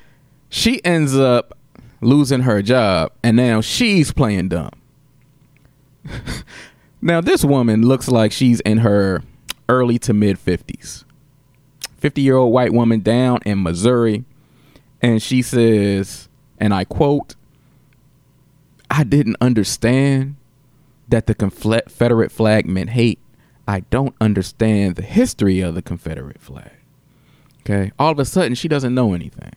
She 0.49 0.85
ends 0.85 1.17
up 1.17 1.57
losing 2.01 2.41
her 2.41 2.63
job, 2.63 3.13
and 3.23 3.37
now 3.37 3.61
she's 3.61 4.13
playing 4.13 4.49
dumb. 4.49 4.73
now, 7.01 7.21
this 7.21 7.45
woman 7.45 7.87
looks 7.87 8.09
like 8.09 8.33
she's 8.33 8.61
in 8.61 8.79
her 8.79 9.23
early 9.69 9.99
to 10.01 10.13
mid 10.13 10.37
50s. 10.37 11.05
50 12.03 12.21
year 12.21 12.37
old 12.37 12.53
white 12.53 12.73
woman 12.73 12.99
down 12.99 13.39
in 13.47 13.63
Missouri. 13.63 14.25
And 15.01 15.23
she 15.23 15.41
says, 15.41 16.29
and 16.59 16.75
I 16.75 16.83
quote, 16.85 17.37
I 18.91 19.05
didn't 19.05 19.37
understand 19.41 20.35
that 21.09 21.29
the 21.29 21.35
Confederate 21.35 22.33
flag 22.33 22.67
meant 22.67 22.91
hate. 22.91 23.21
I 23.69 23.81
don't 23.81 24.17
understand 24.21 24.97
the 24.97 25.03
history 25.03 25.61
of 25.61 25.77
the 25.77 25.83
Confederate 25.83 26.41
flag. 26.41 26.73
Okay. 27.61 27.93
All 28.01 28.11
of 28.11 28.19
a 28.19 28.25
sudden, 28.25 28.57
she 28.57 28.67
doesn't 28.67 28.95
know 28.95 29.15
anything. 29.15 29.53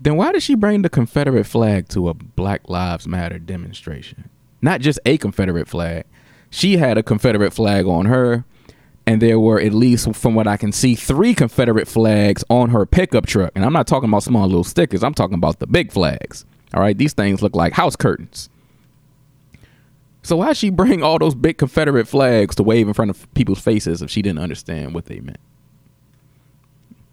Then 0.00 0.16
why 0.16 0.32
did 0.32 0.42
she 0.42 0.54
bring 0.54 0.80
the 0.80 0.88
Confederate 0.88 1.44
flag 1.44 1.88
to 1.90 2.08
a 2.08 2.14
Black 2.14 2.66
Lives 2.70 3.06
Matter 3.06 3.38
demonstration? 3.38 4.30
Not 4.62 4.80
just 4.80 4.98
a 5.04 5.18
Confederate 5.18 5.68
flag. 5.68 6.06
She 6.48 6.78
had 6.78 6.96
a 6.96 7.02
Confederate 7.02 7.52
flag 7.52 7.84
on 7.84 8.06
her, 8.06 8.46
and 9.10 9.20
there 9.20 9.40
were 9.40 9.60
at 9.60 9.74
least, 9.74 10.14
from 10.14 10.36
what 10.36 10.46
I 10.46 10.56
can 10.56 10.70
see, 10.70 10.94
three 10.94 11.34
Confederate 11.34 11.88
flags 11.88 12.44
on 12.48 12.70
her 12.70 12.86
pickup 12.86 13.26
truck. 13.26 13.50
And 13.56 13.64
I'm 13.64 13.72
not 13.72 13.88
talking 13.88 14.08
about 14.08 14.22
small 14.22 14.46
little 14.46 14.62
stickers. 14.62 15.02
I'm 15.02 15.14
talking 15.14 15.34
about 15.34 15.58
the 15.58 15.66
big 15.66 15.90
flags. 15.90 16.44
All 16.72 16.80
right, 16.80 16.96
these 16.96 17.12
things 17.12 17.42
look 17.42 17.56
like 17.56 17.72
house 17.72 17.96
curtains. 17.96 18.48
So 20.22 20.36
why'd 20.36 20.56
she 20.56 20.70
bring 20.70 21.02
all 21.02 21.18
those 21.18 21.34
big 21.34 21.58
Confederate 21.58 22.06
flags 22.06 22.54
to 22.54 22.62
wave 22.62 22.86
in 22.86 22.94
front 22.94 23.10
of 23.10 23.34
people's 23.34 23.58
faces 23.58 24.00
if 24.00 24.12
she 24.12 24.22
didn't 24.22 24.38
understand 24.38 24.94
what 24.94 25.06
they 25.06 25.18
meant? 25.18 25.40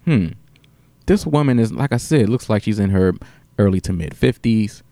Hmm. 0.05 0.27
This 1.07 1.25
woman 1.25 1.57
is, 1.57 1.71
like 1.71 1.93
I 1.93 1.97
said, 1.97 2.29
looks 2.29 2.47
like 2.47 2.61
she's 2.61 2.77
in 2.77 2.91
her 2.91 3.13
early 3.57 3.81
to 3.81 3.91
mid 3.91 4.15
fifties. 4.15 4.83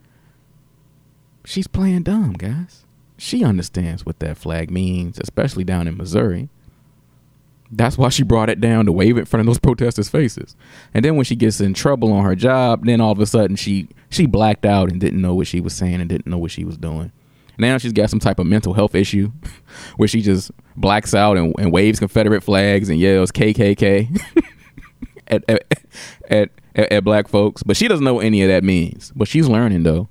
She's 1.44 1.68
playing 1.68 2.02
dumb, 2.02 2.34
guys. 2.34 2.84
She 3.20 3.44
understands 3.44 4.08
what 4.08 4.18
that 4.22 4.38
flag 4.38 4.72
means, 4.72 5.20
especially 5.20 5.66
down 5.66 5.88
in 5.88 5.98
Missouri. 5.98 6.50
That's 7.76 7.98
why 7.98 8.10
she 8.10 8.24
brought 8.24 8.50
it 8.50 8.62
down 8.62 8.86
to 8.86 8.92
wave 8.92 9.18
in 9.18 9.26
front 9.26 9.42
of 9.42 9.48
those 9.48 9.60
protesters' 9.60 10.08
faces. 10.08 10.56
And 10.94 11.04
then 11.04 11.16
when 11.16 11.26
she 11.26 11.36
gets 11.36 11.60
in 11.60 11.74
trouble 11.74 12.14
on 12.14 12.24
her 12.24 12.36
job, 12.36 12.86
then 12.86 13.02
all 13.02 13.12
of 13.12 13.20
a 13.20 13.26
sudden 13.26 13.56
she 13.56 13.90
she 14.10 14.26
blacked 14.26 14.66
out 14.66 14.90
and 14.90 15.00
didn't 15.00 15.22
know 15.22 15.36
what 15.36 15.48
she 15.48 15.60
was 15.60 15.74
saying 15.74 16.00
and 16.00 16.08
didn't 16.08 16.28
know 16.28 16.38
what 16.38 16.52
she 16.52 16.64
was 16.64 16.78
doing. 16.78 17.12
Now 17.58 17.78
she's 17.78 17.94
got 17.94 18.10
some 18.10 18.20
type 18.20 18.40
of 18.40 18.48
mental 18.48 18.74
health 18.74 18.96
issue 18.96 19.32
where 19.98 20.08
she 20.08 20.22
just 20.22 20.52
blacks 20.76 21.14
out 21.14 21.38
and, 21.38 21.54
and 21.58 21.72
waves 21.72 22.00
Confederate 22.00 22.42
flags 22.42 22.90
and 22.90 23.00
yells 23.00 23.32
KKK 23.32 24.22
at, 25.28 25.44
at, 25.50 25.74
at, 26.30 26.50
at 26.76 27.04
black 27.04 27.28
folks. 27.28 27.64
But 27.64 27.78
she 27.78 27.88
doesn't 27.88 28.04
know 28.04 28.16
what 28.16 28.26
any 28.26 28.42
of 28.42 28.50
that 28.50 28.64
means. 28.64 29.12
But 29.16 29.28
she's 29.28 29.48
learning 29.48 29.84
though. 29.84 30.08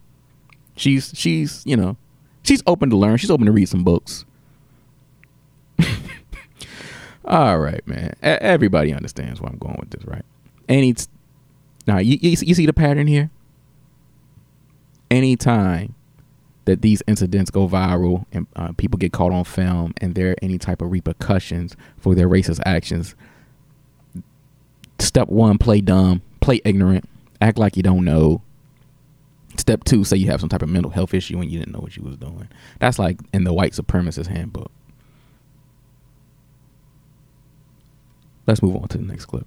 She's 0.77 1.13
she's 1.15 1.63
you 1.65 1.77
know 1.77 1.97
she's 2.43 2.63
open 2.67 2.91
to 2.91 2.97
learn. 2.97 3.17
She's 3.17 3.31
open 3.31 3.47
to 3.47 3.53
read 3.53 3.69
some 3.69 3.85
books. 3.85 4.25
All 7.25 7.59
right, 7.59 7.87
man. 7.87 8.15
Everybody 8.23 8.93
understands 8.93 9.41
where 9.41 9.51
I'm 9.51 9.59
going 9.59 9.77
with 9.79 9.91
this, 9.91 10.05
right? 10.05 10.25
Any 10.69 10.95
now 11.87 11.99
you, 11.99 12.19
you 12.21 12.37
you 12.41 12.55
see 12.55 12.67
the 12.67 12.73
pattern 12.73 13.07
here. 13.07 13.31
Anytime 15.11 15.95
that 16.65 16.83
these 16.83 17.03
incidents 17.07 17.51
go 17.51 17.69
viral 17.69 18.25
and 18.33 18.47
uh, 18.57 18.73
people 18.73 18.99
get 18.99 19.13
caught 19.13 19.33
on 19.33 19.45
film 19.45 19.93
and 20.01 20.15
there 20.15 20.31
are 20.31 20.37
any 20.43 20.59
type 20.59 20.81
of 20.83 20.91
repercussions 20.91 21.77
for 21.99 22.15
their 22.15 22.29
racist 22.29 22.61
actions 22.65 23.15
step 24.99 25.29
one 25.29 25.59
play 25.59 25.81
dumb 25.81 26.23
play 26.41 26.61
ignorant 26.65 27.09
act 27.41 27.59
like 27.59 27.77
you 27.77 27.83
don't 27.83 28.05
know 28.05 28.41
step 29.59 29.85
two 29.85 30.05
say 30.05 30.17
you 30.17 30.27
have 30.27 30.41
some 30.41 30.49
type 30.49 30.63
of 30.63 30.69
mental 30.69 30.91
health 30.91 31.13
issue 31.13 31.39
and 31.39 31.51
you 31.51 31.59
didn't 31.59 31.73
know 31.75 31.81
what 31.81 31.97
you 31.97 32.03
was 32.03 32.17
doing 32.17 32.49
that's 32.79 32.99
like 32.99 33.19
in 33.33 33.45
the 33.45 33.53
white 33.53 33.73
supremacist 33.73 34.29
handbook 34.29 34.71
let's 38.47 38.63
move 38.63 38.77
on 38.77 38.89
to 38.89 38.99
the 38.99 39.05
next 39.05 39.27
clip 39.27 39.47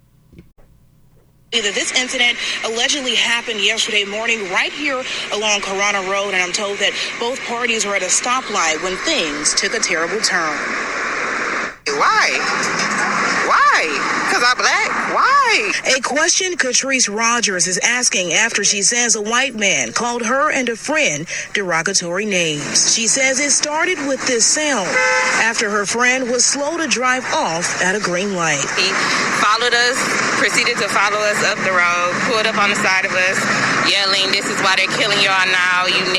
Either 1.50 1.72
this 1.72 1.92
incident 1.98 2.36
allegedly 2.66 3.14
happened 3.14 3.64
yesterday 3.64 4.04
morning 4.04 4.38
right 4.50 4.72
here 4.72 5.02
along 5.32 5.60
Corunna 5.60 6.06
Road, 6.06 6.34
and 6.34 6.42
I'm 6.42 6.52
told 6.52 6.76
that 6.76 6.92
both 7.18 7.40
parties 7.46 7.86
were 7.86 7.96
at 7.96 8.02
a 8.02 8.12
stoplight 8.12 8.82
when 8.82 8.96
things 8.98 9.54
took 9.54 9.72
a 9.72 9.80
terrible 9.80 10.20
turn. 10.20 11.07
Why? 11.96 12.26
Why? 13.48 13.78
Because 14.28 14.44
I'm 14.44 14.56
black? 14.58 14.88
Why? 15.14 15.72
A 15.96 16.00
question 16.02 16.52
Catrice 16.56 17.08
Rogers 17.08 17.66
is 17.66 17.78
asking 17.78 18.32
after 18.34 18.62
she 18.64 18.82
says 18.82 19.16
a 19.16 19.22
white 19.22 19.54
man 19.54 19.92
called 19.92 20.22
her 20.26 20.50
and 20.52 20.68
a 20.68 20.76
friend 20.76 21.26
derogatory 21.54 22.26
names. 22.26 22.92
She 22.94 23.06
says 23.06 23.40
it 23.40 23.50
started 23.50 23.96
with 24.06 24.24
this 24.26 24.44
sound 24.44 24.88
after 25.40 25.70
her 25.70 25.86
friend 25.86 26.28
was 26.30 26.44
slow 26.44 26.76
to 26.76 26.86
drive 26.86 27.24
off 27.32 27.80
at 27.82 27.94
a 27.96 28.00
green 28.00 28.34
light. 28.34 28.60
He 28.76 28.92
followed 29.40 29.72
us, 29.72 29.96
proceeded 30.38 30.76
to 30.78 30.88
follow 30.88 31.18
us 31.18 31.42
up 31.44 31.56
the 31.64 31.72
road, 31.72 32.12
pulled 32.28 32.46
up 32.46 32.58
on 32.58 32.68
the 32.70 32.76
side 32.76 33.06
of 33.06 33.12
us, 33.12 33.38
yelling, 33.88 34.30
This 34.30 34.44
is 34.44 34.60
why 34.60 34.76
they're 34.76 34.92
killing 34.98 35.18
y'all 35.24 35.48
now, 35.48 35.86
you 35.86 36.04
n- 36.12 36.18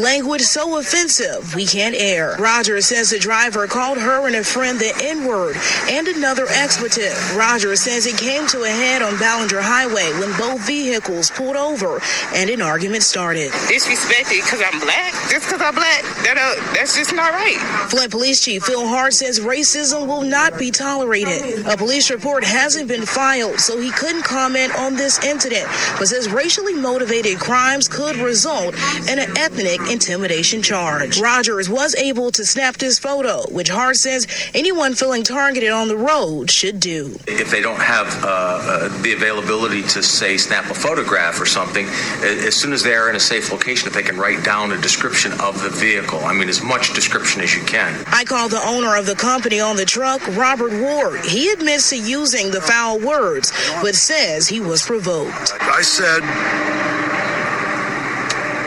Language 0.00 0.40
so 0.40 0.78
offensive, 0.78 1.54
we 1.54 1.66
can't 1.66 1.94
air. 1.94 2.34
Rogers 2.38 2.86
says 2.86 3.10
the 3.10 3.18
driver 3.18 3.66
called 3.66 3.98
her 3.98 4.26
and 4.26 4.34
a 4.34 4.42
friend 4.42 4.78
the 4.78 4.94
N 5.02 5.26
word 5.26 5.56
and 5.90 6.08
another 6.08 6.46
expletive. 6.48 7.36
Rogers 7.36 7.82
says 7.82 8.06
it 8.06 8.16
came 8.16 8.46
to 8.46 8.62
a 8.62 8.68
head 8.68 9.02
on 9.02 9.18
Ballinger 9.18 9.60
Highway 9.60 10.10
when 10.18 10.34
both 10.38 10.66
vehicles 10.66 11.30
pulled 11.30 11.56
over 11.56 12.00
and 12.34 12.48
an 12.48 12.62
argument 12.62 13.02
started. 13.02 13.50
Disrespected 13.68 14.40
because 14.42 14.62
I'm 14.64 14.80
black? 14.80 15.12
Just 15.28 15.46
because 15.46 15.60
I'm 15.60 15.74
black? 15.74 16.02
That, 16.24 16.38
uh, 16.40 16.72
that's 16.72 16.96
just 16.96 17.12
not 17.12 17.32
right. 17.32 17.58
Flint 17.90 18.10
Police 18.10 18.42
Chief 18.42 18.62
Phil 18.64 18.88
Hart 18.88 19.12
says 19.12 19.38
racism 19.38 20.06
will 20.06 20.22
not 20.22 20.58
be 20.58 20.70
tolerated. 20.70 21.66
A 21.66 21.76
police 21.76 22.10
report 22.10 22.42
hasn't 22.42 22.88
been 22.88 23.04
filed, 23.04 23.60
so 23.60 23.78
he 23.78 23.90
couldn't 23.90 24.22
comment 24.22 24.74
on 24.78 24.96
this 24.96 25.22
incident, 25.22 25.66
but 25.98 26.08
says 26.08 26.30
racially 26.30 26.74
motivated 26.74 27.38
crimes 27.38 27.86
could 27.86 28.16
result 28.16 28.74
in 29.06 29.18
an 29.18 29.36
ethnic 29.36 29.89
intimidation 29.90 30.62
charge. 30.62 31.20
Rogers 31.20 31.68
was 31.68 31.94
able 31.96 32.30
to 32.32 32.44
snap 32.44 32.76
this 32.76 32.98
photo, 32.98 33.42
which 33.50 33.68
Hart 33.68 33.96
says 33.96 34.26
anyone 34.54 34.94
feeling 34.94 35.22
targeted 35.22 35.70
on 35.70 35.88
the 35.88 35.96
road 35.96 36.50
should 36.50 36.80
do. 36.80 37.16
If 37.26 37.50
they 37.50 37.60
don't 37.60 37.80
have 37.80 38.06
uh, 38.24 38.28
uh, 38.28 39.02
the 39.02 39.12
availability 39.12 39.82
to, 39.82 40.02
say, 40.02 40.36
snap 40.36 40.70
a 40.70 40.74
photograph 40.74 41.40
or 41.40 41.46
something, 41.46 41.86
as 42.22 42.54
soon 42.54 42.72
as 42.72 42.82
they 42.82 42.94
are 42.94 43.10
in 43.10 43.16
a 43.16 43.20
safe 43.20 43.50
location, 43.52 43.88
if 43.88 43.94
they 43.94 44.02
can 44.02 44.16
write 44.16 44.44
down 44.44 44.72
a 44.72 44.80
description 44.80 45.32
of 45.40 45.60
the 45.62 45.70
vehicle, 45.70 46.20
I 46.20 46.32
mean, 46.32 46.48
as 46.48 46.62
much 46.62 46.94
description 46.94 47.40
as 47.42 47.54
you 47.54 47.62
can. 47.64 48.04
I 48.08 48.24
called 48.24 48.52
the 48.52 48.62
owner 48.66 48.96
of 48.96 49.06
the 49.06 49.16
company 49.16 49.60
on 49.60 49.76
the 49.76 49.84
truck, 49.84 50.26
Robert 50.36 50.72
Ward. 50.80 51.24
He 51.24 51.50
admits 51.50 51.90
to 51.90 51.96
using 51.96 52.50
the 52.50 52.60
foul 52.60 52.98
words, 53.00 53.52
but 53.82 53.94
says 53.94 54.48
he 54.48 54.60
was 54.60 54.82
provoked. 54.82 55.52
I 55.60 55.82
said, 55.82 56.20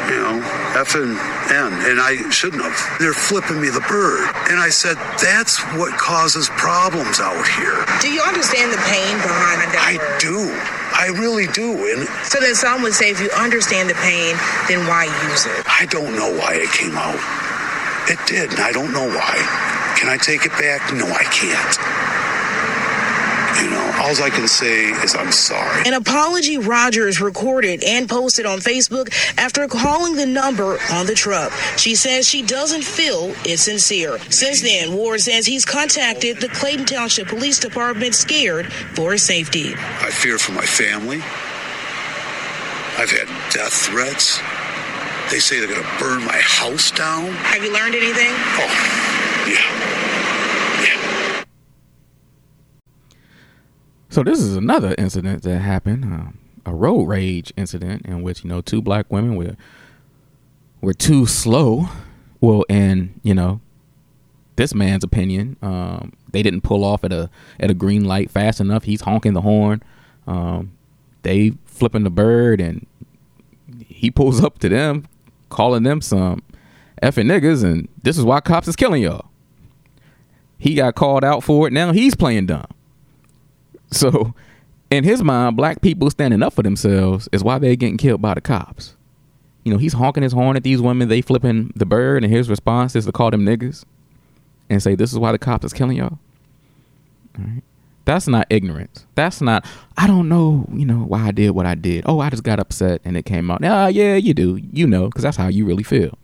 you 0.09 0.21
know, 0.21 0.62
F 0.73 0.95
and 0.95 1.13
N, 1.53 1.71
and 1.85 2.01
I 2.01 2.29
shouldn't 2.29 2.63
have. 2.63 2.73
They're 2.99 3.13
flipping 3.13 3.61
me 3.61 3.69
the 3.69 3.85
bird. 3.85 4.25
And 4.49 4.59
I 4.59 4.69
said, 4.69 4.97
that's 5.21 5.61
what 5.77 5.93
causes 5.97 6.49
problems 6.57 7.19
out 7.19 7.45
here. 7.57 7.85
Do 8.01 8.09
you 8.11 8.21
understand 8.21 8.73
the 8.73 8.81
pain 8.89 9.13
behind 9.21 9.61
that? 9.69 9.77
I 9.77 10.01
do. 10.17 10.49
I 10.97 11.13
really 11.19 11.47
do. 11.53 11.73
And 11.93 12.09
so 12.25 12.39
then 12.39 12.55
some 12.55 12.81
would 12.81 12.93
say 12.93 13.09
if 13.09 13.21
you 13.21 13.29
understand 13.37 13.89
the 13.89 13.97
pain, 14.01 14.35
then 14.67 14.85
why 14.87 15.05
use 15.29 15.45
it? 15.45 15.61
I 15.69 15.85
don't 15.85 16.15
know 16.15 16.33
why 16.41 16.55
it 16.57 16.71
came 16.73 16.97
out. 16.97 17.21
It 18.09 18.19
did, 18.25 18.51
and 18.51 18.59
I 18.59 18.71
don't 18.71 18.91
know 18.91 19.07
why. 19.07 19.35
Can 19.97 20.09
I 20.09 20.17
take 20.17 20.45
it 20.45 20.51
back? 20.53 20.93
No, 20.93 21.05
I 21.05 21.23
can't. 21.29 22.02
You 23.61 23.69
know, 23.69 23.91
all 24.01 24.23
I 24.23 24.29
can 24.29 24.47
say 24.47 24.85
is 25.03 25.15
I'm 25.15 25.31
sorry. 25.31 25.83
An 25.85 25.93
apology 25.93 26.57
Rogers 26.57 27.21
recorded 27.21 27.83
and 27.83 28.09
posted 28.09 28.45
on 28.45 28.59
Facebook 28.59 29.13
after 29.37 29.67
calling 29.67 30.15
the 30.15 30.25
number 30.25 30.79
on 30.91 31.05
the 31.05 31.13
truck. 31.13 31.51
She 31.77 31.95
says 31.95 32.27
she 32.27 32.41
doesn't 32.41 32.83
feel 32.83 33.33
it's 33.45 33.63
sincere. 33.63 34.19
Since 34.29 34.61
then, 34.61 34.93
Ward 34.93 35.21
says 35.21 35.45
he's 35.45 35.65
contacted 35.65 36.37
the 36.41 36.49
Clayton 36.49 36.85
Township 36.85 37.27
Police 37.27 37.59
Department 37.59 38.15
scared 38.15 38.71
for 38.95 39.11
his 39.11 39.23
safety. 39.23 39.73
I 39.75 40.09
fear 40.09 40.37
for 40.37 40.53
my 40.53 40.65
family. 40.65 41.17
I've 42.97 43.11
had 43.11 43.27
death 43.51 43.73
threats. 43.73 44.39
They 45.31 45.39
say 45.39 45.59
they're 45.59 45.67
going 45.67 45.81
to 45.81 45.99
burn 45.99 46.23
my 46.25 46.39
house 46.41 46.91
down. 46.91 47.31
Have 47.31 47.63
you 47.63 47.73
learned 47.73 47.95
anything? 47.95 48.29
Oh, 48.29 49.49
yeah. 49.49 49.92
So 54.13 54.21
this 54.21 54.37
is 54.37 54.55
another 54.55 54.93
incident 54.99 55.41
that 55.41 55.57
happened, 55.57 56.03
um, 56.03 56.37
a 56.67 56.75
road 56.75 57.05
rage 57.05 57.51
incident 57.57 58.05
in 58.05 58.21
which 58.21 58.43
you 58.43 58.47
know 58.47 58.61
two 58.61 58.79
black 58.79 59.11
women 59.11 59.35
were 59.35 59.55
were 60.81 60.93
too 60.93 61.25
slow. 61.25 61.89
Well, 62.39 62.63
in 62.69 63.19
you 63.23 63.33
know 63.33 63.59
this 64.55 64.75
man's 64.75 65.03
opinion, 65.03 65.57
um, 65.63 66.13
they 66.31 66.43
didn't 66.43 66.61
pull 66.61 66.83
off 66.83 67.03
at 67.03 67.11
a 67.11 67.31
at 67.59 67.71
a 67.71 67.73
green 67.73 68.05
light 68.05 68.29
fast 68.29 68.59
enough. 68.59 68.83
He's 68.83 69.01
honking 69.01 69.33
the 69.33 69.41
horn. 69.41 69.81
Um, 70.27 70.73
they 71.23 71.53
flipping 71.65 72.03
the 72.03 72.11
bird, 72.11 72.61
and 72.61 72.85
he 73.83 74.11
pulls 74.11 74.43
up 74.43 74.59
to 74.59 74.69
them, 74.69 75.07
calling 75.49 75.81
them 75.81 76.01
some 76.01 76.43
effing 77.01 77.25
niggas, 77.25 77.63
and 77.63 77.89
this 78.03 78.19
is 78.19 78.25
why 78.25 78.41
cops 78.41 78.67
is 78.67 78.75
killing 78.75 79.01
y'all. 79.01 79.31
He 80.59 80.75
got 80.75 80.93
called 80.93 81.23
out 81.23 81.43
for 81.43 81.65
it. 81.65 81.73
Now 81.73 81.93
he's 81.93 82.13
playing 82.13 82.45
dumb. 82.45 82.67
So, 83.93 84.33
in 84.89 85.03
his 85.03 85.23
mind, 85.23 85.57
black 85.57 85.81
people 85.81 86.09
standing 86.09 86.43
up 86.43 86.53
for 86.53 86.63
themselves 86.63 87.29
is 87.31 87.43
why 87.43 87.59
they're 87.59 87.75
getting 87.75 87.97
killed 87.97 88.21
by 88.21 88.33
the 88.33 88.41
cops. 88.41 88.95
You 89.63 89.71
know, 89.71 89.77
he's 89.79 89.93
honking 89.93 90.23
his 90.23 90.33
horn 90.33 90.57
at 90.57 90.63
these 90.63 90.81
women, 90.81 91.07
they 91.07 91.21
flipping 91.21 91.71
the 91.75 91.85
bird, 91.85 92.23
and 92.23 92.33
his 92.33 92.49
response 92.49 92.95
is 92.95 93.05
to 93.05 93.11
call 93.11 93.31
them 93.31 93.45
niggas 93.45 93.85
and 94.69 94.83
say, 94.83 94.95
This 94.95 95.11
is 95.11 95.19
why 95.19 95.31
the 95.31 95.39
cops 95.39 95.65
is 95.65 95.73
killing 95.73 95.97
y'all. 95.97 96.19
All 97.37 97.45
right. 97.45 97.63
That's 98.05 98.27
not 98.27 98.47
ignorance. 98.49 99.05
That's 99.15 99.39
not, 99.39 99.65
I 99.97 100.07
don't 100.07 100.27
know, 100.27 100.67
you 100.73 100.85
know, 100.85 100.97
why 101.05 101.27
I 101.27 101.31
did 101.31 101.51
what 101.51 101.65
I 101.65 101.75
did. 101.75 102.03
Oh, 102.05 102.19
I 102.19 102.29
just 102.29 102.43
got 102.43 102.59
upset 102.59 102.99
and 103.05 103.15
it 103.15 103.23
came 103.23 103.49
out. 103.49 103.63
Ah, 103.63 103.87
yeah, 103.87 104.15
you 104.15 104.33
do. 104.33 104.59
You 104.73 104.85
know, 104.87 105.05
because 105.05 105.23
that's 105.23 105.37
how 105.37 105.47
you 105.47 105.65
really 105.65 105.83
feel. 105.83 106.17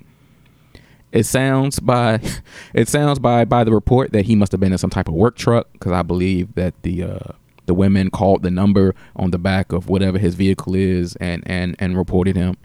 it 1.14 1.24
sounds 1.26 1.80
by 1.80 2.20
it 2.74 2.88
sounds 2.90 3.20
by 3.20 3.46
by 3.46 3.64
the 3.64 3.72
report 3.72 4.12
that 4.12 4.26
he 4.26 4.36
must 4.36 4.52
have 4.52 4.60
been 4.60 4.74
in 4.74 4.78
some 4.78 4.90
type 4.90 5.08
of 5.08 5.14
work 5.14 5.38
truck 5.38 5.72
because 5.74 5.94
I 5.94 6.02
believe 6.04 6.54
that 6.56 6.74
the 6.84 7.04
uh, 7.04 7.32
the 7.70 7.74
women 7.76 8.10
called 8.10 8.42
the 8.42 8.50
number 8.50 8.96
on 9.16 9.30
the 9.30 9.38
back 9.38 9.72
of 9.72 9.88
whatever 9.88 10.18
his 10.18 10.34
vehicle 10.34 10.74
is 10.74 11.16
and 11.18 11.44
and 11.46 11.76
and 11.78 11.96
reported 11.96 12.36
him, 12.36 12.58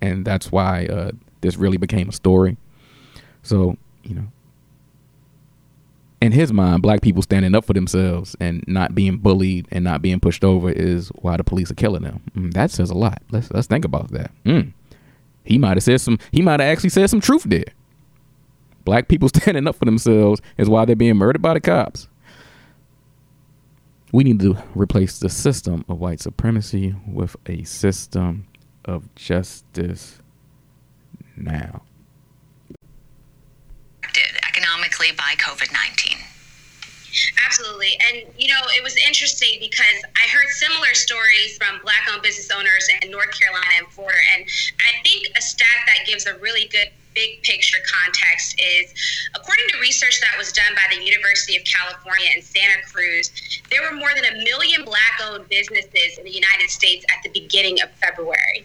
and 0.00 0.24
that's 0.24 0.52
why 0.52 0.86
uh, 0.86 1.10
this 1.40 1.56
really 1.56 1.76
became 1.76 2.08
a 2.08 2.12
story. 2.12 2.56
So 3.42 3.76
you 4.04 4.14
know, 4.14 4.28
in 6.20 6.30
his 6.30 6.52
mind, 6.52 6.82
black 6.82 7.02
people 7.02 7.20
standing 7.20 7.52
up 7.52 7.64
for 7.64 7.72
themselves 7.72 8.36
and 8.38 8.62
not 8.68 8.94
being 8.94 9.16
bullied 9.16 9.66
and 9.72 9.82
not 9.82 10.02
being 10.02 10.20
pushed 10.20 10.44
over 10.44 10.70
is 10.70 11.08
why 11.16 11.36
the 11.36 11.42
police 11.42 11.68
are 11.72 11.74
killing 11.74 12.04
them. 12.04 12.22
Mm, 12.36 12.54
that 12.54 12.70
says 12.70 12.90
a 12.90 12.94
lot. 12.94 13.20
Let's 13.32 13.50
let's 13.50 13.66
think 13.66 13.84
about 13.84 14.12
that. 14.12 14.30
Mm. 14.44 14.72
He 15.42 15.58
might 15.58 15.76
have 15.76 15.82
said 15.82 16.00
some. 16.00 16.20
He 16.30 16.42
might 16.42 16.60
have 16.60 16.70
actually 16.70 16.90
said 16.90 17.10
some 17.10 17.20
truth 17.20 17.42
there. 17.42 17.64
Black 18.84 19.08
people 19.08 19.28
standing 19.34 19.66
up 19.66 19.74
for 19.74 19.84
themselves 19.84 20.40
is 20.58 20.68
why 20.68 20.84
they're 20.84 20.94
being 20.94 21.16
murdered 21.16 21.42
by 21.42 21.54
the 21.54 21.60
cops. 21.60 22.06
We 24.14 24.22
need 24.22 24.38
to 24.42 24.56
replace 24.76 25.18
the 25.18 25.28
system 25.28 25.84
of 25.88 25.98
white 25.98 26.20
supremacy 26.20 26.94
with 27.04 27.34
a 27.46 27.64
system 27.64 28.46
of 28.84 29.12
justice 29.16 30.20
now. 31.36 31.82
economically 34.46 35.10
by 35.18 35.34
COVID 35.42 35.72
19. 35.72 36.16
Absolutely. 37.44 37.98
And, 38.06 38.22
you 38.38 38.46
know, 38.46 38.60
it 38.76 38.84
was 38.84 38.96
interesting 39.04 39.58
because 39.58 39.98
I 40.14 40.28
heard 40.28 40.48
similar 40.50 40.94
stories 40.94 41.58
from 41.58 41.80
Black 41.82 42.06
owned 42.12 42.22
business 42.22 42.50
owners 42.56 42.88
in 43.02 43.10
North 43.10 43.36
Carolina 43.36 43.66
and 43.78 43.88
Florida. 43.88 44.18
And 44.36 44.44
I 44.78 45.02
think 45.02 45.26
a 45.36 45.42
stat 45.42 45.66
that 45.88 46.06
gives 46.06 46.26
a 46.26 46.38
really 46.38 46.68
good 46.68 46.90
big 47.14 47.42
picture 47.42 47.78
context 47.86 48.60
is 48.60 48.92
according 49.34 49.64
to 49.68 49.78
research 49.80 50.20
that 50.20 50.36
was 50.36 50.52
done 50.52 50.74
by 50.74 50.94
the 50.94 51.02
University 51.02 51.56
of 51.56 51.62
California 51.64 52.28
in 52.34 52.42
Santa 52.42 52.82
Cruz, 52.92 53.30
there 53.70 53.82
were 53.82 53.96
more 53.96 54.10
than 54.14 54.24
a 54.24 54.44
million 54.44 54.84
Black 54.84 55.20
owned 55.24 55.48
businesses 55.48 56.18
in 56.18 56.24
the 56.24 56.32
United 56.32 56.70
States 56.70 57.04
at 57.10 57.22
the 57.22 57.30
beginning 57.38 57.80
of 57.82 57.90
February. 57.92 58.64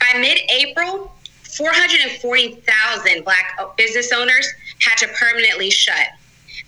By 0.00 0.18
mid 0.18 0.38
April, 0.50 1.12
440,000 1.42 3.24
Black 3.24 3.58
business 3.76 4.12
owners 4.12 4.48
had 4.80 4.96
to 4.96 5.08
permanently 5.08 5.70
shut. 5.70 6.08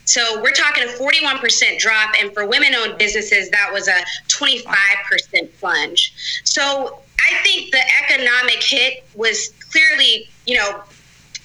So 0.06 0.42
we're 0.42 0.52
talking 0.52 0.84
a 0.84 0.88
41% 0.88 1.78
drop, 1.78 2.14
and 2.20 2.32
for 2.32 2.46
women 2.46 2.74
owned 2.74 2.98
businesses, 2.98 3.50
that 3.50 3.70
was 3.72 3.88
a 3.88 4.00
25% 4.28 5.58
plunge. 5.58 6.42
So 6.44 6.98
I 7.20 7.42
think 7.42 7.70
the 7.70 7.80
economic 8.04 8.62
hit 8.62 9.04
was 9.14 9.54
clearly, 9.70 10.28
you 10.46 10.56
know, 10.56 10.82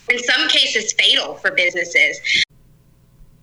in 0.10 0.19
some 0.19 0.48
cases 0.48 0.93
fatal 0.93 1.36
for 1.36 1.52
businesses. 1.52 2.19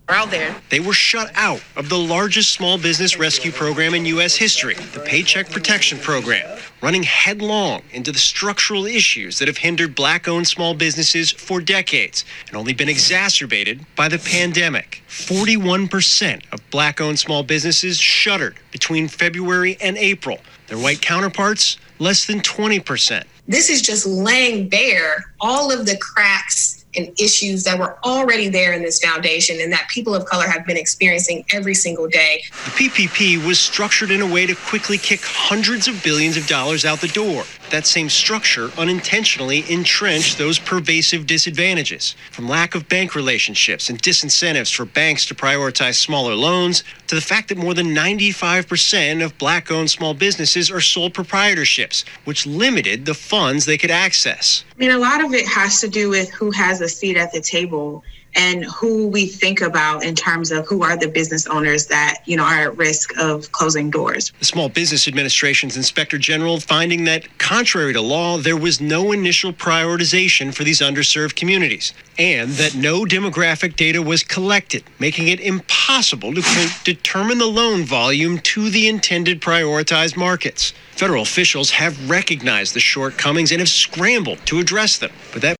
Out 0.09 0.31
there. 0.31 0.55
They 0.69 0.79
were 0.79 0.93
shut 0.93 1.29
out 1.35 1.61
of 1.75 1.89
the 1.89 1.97
largest 1.97 2.53
small 2.53 2.77
business 2.77 3.19
rescue 3.19 3.51
program 3.51 3.93
in 3.93 4.05
U.S. 4.05 4.37
history, 4.37 4.75
the 4.93 5.01
Paycheck 5.01 5.49
Protection 5.49 5.99
Program, 5.99 6.57
running 6.81 7.03
headlong 7.03 7.81
into 7.91 8.13
the 8.13 8.19
structural 8.19 8.85
issues 8.85 9.37
that 9.39 9.49
have 9.49 9.57
hindered 9.57 9.95
black 9.95 10.29
owned 10.29 10.47
small 10.47 10.73
businesses 10.73 11.29
for 11.29 11.59
decades 11.59 12.23
and 12.47 12.55
only 12.55 12.73
been 12.73 12.87
exacerbated 12.87 13.85
by 13.97 14.07
the 14.07 14.17
pandemic. 14.17 15.03
41% 15.09 16.41
of 16.53 16.61
black 16.69 17.01
owned 17.01 17.19
small 17.19 17.43
businesses 17.43 17.99
shuttered 17.99 18.55
between 18.71 19.09
February 19.09 19.77
and 19.81 19.97
April. 19.97 20.37
Their 20.67 20.77
white 20.77 21.01
counterparts, 21.01 21.77
less 21.99 22.25
than 22.25 22.41
20%. 22.41 23.23
This 23.47 23.69
is 23.69 23.81
just 23.81 24.05
laying 24.05 24.67
bare 24.67 25.31
all 25.39 25.71
of 25.71 25.85
the 25.85 25.97
cracks 25.97 26.85
and 26.95 27.09
issues 27.19 27.63
that 27.63 27.79
were 27.79 27.97
already 28.03 28.49
there 28.49 28.73
in 28.73 28.81
this 28.81 28.99
foundation 28.99 29.59
and 29.61 29.71
that 29.71 29.87
people 29.87 30.13
of 30.15 30.25
color 30.25 30.47
have 30.47 30.65
been 30.65 30.77
experiencing 30.77 31.45
every 31.53 31.73
single 31.73 32.07
day. 32.07 32.43
The 32.65 32.71
PPP 32.71 33.45
was 33.45 33.59
structured 33.59 34.11
in 34.11 34.21
a 34.21 34.27
way 34.27 34.45
to 34.45 34.55
quickly 34.55 34.97
kick 34.97 35.21
hundreds 35.23 35.87
of 35.87 36.03
billions 36.03 36.37
of 36.37 36.47
dollars 36.47 36.85
out 36.85 36.99
the 36.99 37.07
door. 37.09 37.43
That 37.69 37.85
same 37.85 38.09
structure 38.09 38.71
unintentionally 38.77 39.65
entrenched 39.69 40.37
those 40.37 40.57
pervasive 40.57 41.27
disadvantages, 41.27 42.15
from 42.31 42.47
lack 42.47 42.75
of 42.75 42.87
bank 42.87 43.13
relationships 43.13 43.89
and 43.89 44.01
disincentives 44.01 44.73
for 44.73 44.85
banks 44.85 45.25
to 45.25 45.35
prioritize 45.35 45.95
smaller 45.95 46.33
loans, 46.33 46.83
to 47.07 47.15
the 47.15 47.21
fact 47.21 47.49
that 47.49 47.57
more 47.57 47.73
than 47.73 47.87
95% 47.87 49.23
of 49.23 49.37
black 49.37 49.69
owned 49.69 49.91
small 49.91 50.13
businesses 50.13 50.71
are 50.71 50.79
sole 50.79 51.09
proprietorships, 51.09 52.05
which 52.23 52.45
limited 52.45 53.05
the 53.05 53.13
funds 53.13 53.65
they 53.65 53.77
could 53.77 53.91
access. 53.91 54.63
I 54.73 54.79
mean, 54.79 54.91
a 54.91 54.97
lot 54.97 55.23
of 55.23 55.33
it 55.33 55.47
has 55.47 55.81
to 55.81 55.89
do 55.89 56.09
with 56.09 56.29
who 56.31 56.51
has 56.51 56.79
a 56.79 56.87
seat 56.87 57.17
at 57.17 57.33
the 57.33 57.41
table 57.41 58.03
and 58.35 58.65
who 58.65 59.07
we 59.07 59.25
think 59.25 59.61
about 59.61 60.03
in 60.03 60.15
terms 60.15 60.51
of 60.51 60.67
who 60.67 60.83
are 60.83 60.97
the 60.97 61.07
business 61.07 61.47
owners 61.47 61.87
that 61.87 62.19
you 62.25 62.37
know 62.37 62.43
are 62.43 62.59
at 62.59 62.77
risk 62.77 63.17
of 63.17 63.51
closing 63.51 63.89
doors. 63.89 64.31
The 64.39 64.45
Small 64.45 64.69
Business 64.69 65.07
Administration's 65.07 65.75
Inspector 65.75 66.17
General 66.17 66.59
finding 66.59 67.05
that 67.05 67.37
contrary 67.37 67.93
to 67.93 68.01
law, 68.01 68.37
there 68.37 68.57
was 68.57 68.79
no 68.79 69.11
initial 69.11 69.53
prioritization 69.53 70.53
for 70.53 70.63
these 70.63 70.79
underserved 70.79 71.35
communities, 71.35 71.93
and 72.17 72.51
that 72.51 72.75
no 72.75 73.05
demographic 73.05 73.75
data 73.75 74.01
was 74.01 74.23
collected, 74.23 74.83
making 74.99 75.27
it 75.27 75.39
impossible 75.39 76.33
to 76.33 76.41
quote, 76.41 76.71
determine 76.83 77.37
the 77.37 77.45
loan 77.45 77.83
volume 77.83 78.39
to 78.39 78.69
the 78.69 78.87
intended 78.87 79.41
prioritized 79.41 80.17
markets. 80.17 80.73
Federal 80.91 81.21
officials 81.23 81.71
have 81.71 82.09
recognized 82.09 82.73
the 82.73 82.79
shortcomings 82.79 83.51
and 83.51 83.59
have 83.59 83.69
scrambled 83.69 84.39
to 84.45 84.59
address 84.59 84.97
them, 84.97 85.11
but 85.31 85.41
that 85.41 85.56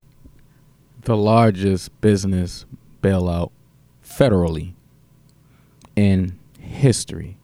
the 1.07 1.15
largest 1.15 2.01
business 2.01 2.65
bailout 3.01 3.49
federally 4.05 4.73
in 5.95 6.37
history. 6.59 7.37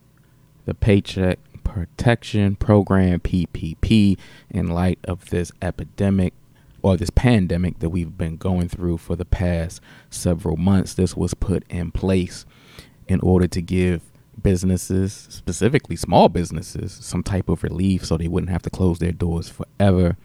The 0.65 0.73
Paycheck 0.73 1.39
Protection 1.63 2.57
Program, 2.57 3.21
PPP, 3.21 4.17
in 4.49 4.67
light 4.67 4.99
of 5.05 5.29
this 5.29 5.53
epidemic 5.61 6.33
or 6.81 6.97
this 6.97 7.09
pandemic 7.09 7.79
that 7.79 7.87
we've 7.87 8.17
been 8.17 8.35
going 8.35 8.67
through 8.67 8.97
for 8.97 9.15
the 9.15 9.23
past 9.23 9.79
several 10.09 10.57
months. 10.57 10.93
This 10.93 11.15
was 11.15 11.33
put 11.33 11.63
in 11.69 11.91
place 11.91 12.45
in 13.07 13.21
order 13.21 13.47
to 13.47 13.61
give 13.61 14.01
businesses, 14.41 15.13
specifically 15.29 15.95
small 15.95 16.27
businesses, 16.27 16.91
some 16.91 17.23
type 17.23 17.47
of 17.47 17.63
relief 17.63 18.03
so 18.03 18.17
they 18.17 18.27
wouldn't 18.27 18.51
have 18.51 18.63
to 18.63 18.69
close 18.69 18.99
their 18.99 19.13
doors 19.13 19.47
forever. 19.47 20.17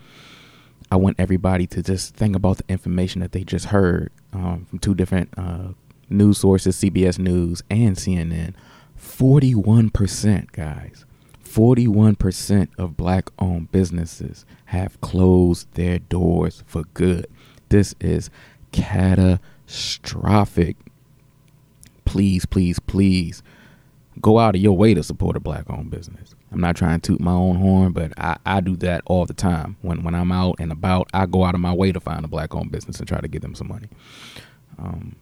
I 0.91 0.97
want 0.97 1.17
everybody 1.19 1.67
to 1.69 1.83
just 1.83 2.15
think 2.15 2.35
about 2.35 2.59
the 2.59 2.65
information 2.69 3.21
that 3.21 3.33
they 3.33 3.45
just 3.45 3.67
heard 3.67 4.11
um, 4.33 4.67
from 4.69 4.79
two 4.79 4.95
different 4.95 5.31
uh, 5.37 5.69
news 6.09 6.39
sources, 6.39 6.77
CBS 6.77 7.19
News 7.19 7.63
and 7.71 7.97
CNN. 7.97 8.55
41%, 8.99 10.53
guys. 10.53 11.05
41% 11.45 12.69
of 12.79 12.97
black 12.97 13.31
owned 13.39 13.71
businesses 13.73 14.45
have 14.67 15.01
closed 15.01 15.73
their 15.75 15.99
doors 15.99 16.63
for 16.67 16.85
good. 16.95 17.27
This 17.69 17.95
is 18.01 18.31
catastrophic. 18.73 20.77
Please, 22.05 22.47
please, 22.47 22.79
please 22.79 23.43
go 24.21 24.39
out 24.39 24.55
of 24.55 24.61
your 24.61 24.77
way 24.77 24.95
to 24.95 25.03
support 25.03 25.37
a 25.37 25.41
black 25.41 25.69
owned 25.71 25.91
business. 25.91 26.35
I'm 26.51 26.61
not 26.61 26.77
trying 26.77 27.01
to 27.01 27.13
toot 27.13 27.21
my 27.21 27.33
own 27.33 27.57
horn, 27.57 27.93
but 27.93 28.13
I, 28.19 28.37
I 28.47 28.61
do 28.61 28.77
that 28.77 29.03
all 29.07 29.27
the 29.27 29.35
time. 29.35 29.77
When 29.83 30.03
when 30.03 30.15
I'm 30.15 30.33
out 30.33 30.57
and 30.59 30.73
about, 30.73 31.09
I 31.13 31.27
go 31.27 31.45
out 31.45 31.55
of 31.55 31.61
my 31.61 31.73
way 31.73 31.93
to 31.93 32.01
find 32.01 32.25
a 32.25 32.29
black 32.29 32.55
owned 32.55 32.73
business 32.73 32.99
and 32.99 33.09
try 33.09 33.21
to 33.21 33.29
get 33.29 33.43
them 33.43 33.55
some 33.55 33.69
money. 33.69 33.89
Um, 34.79 35.17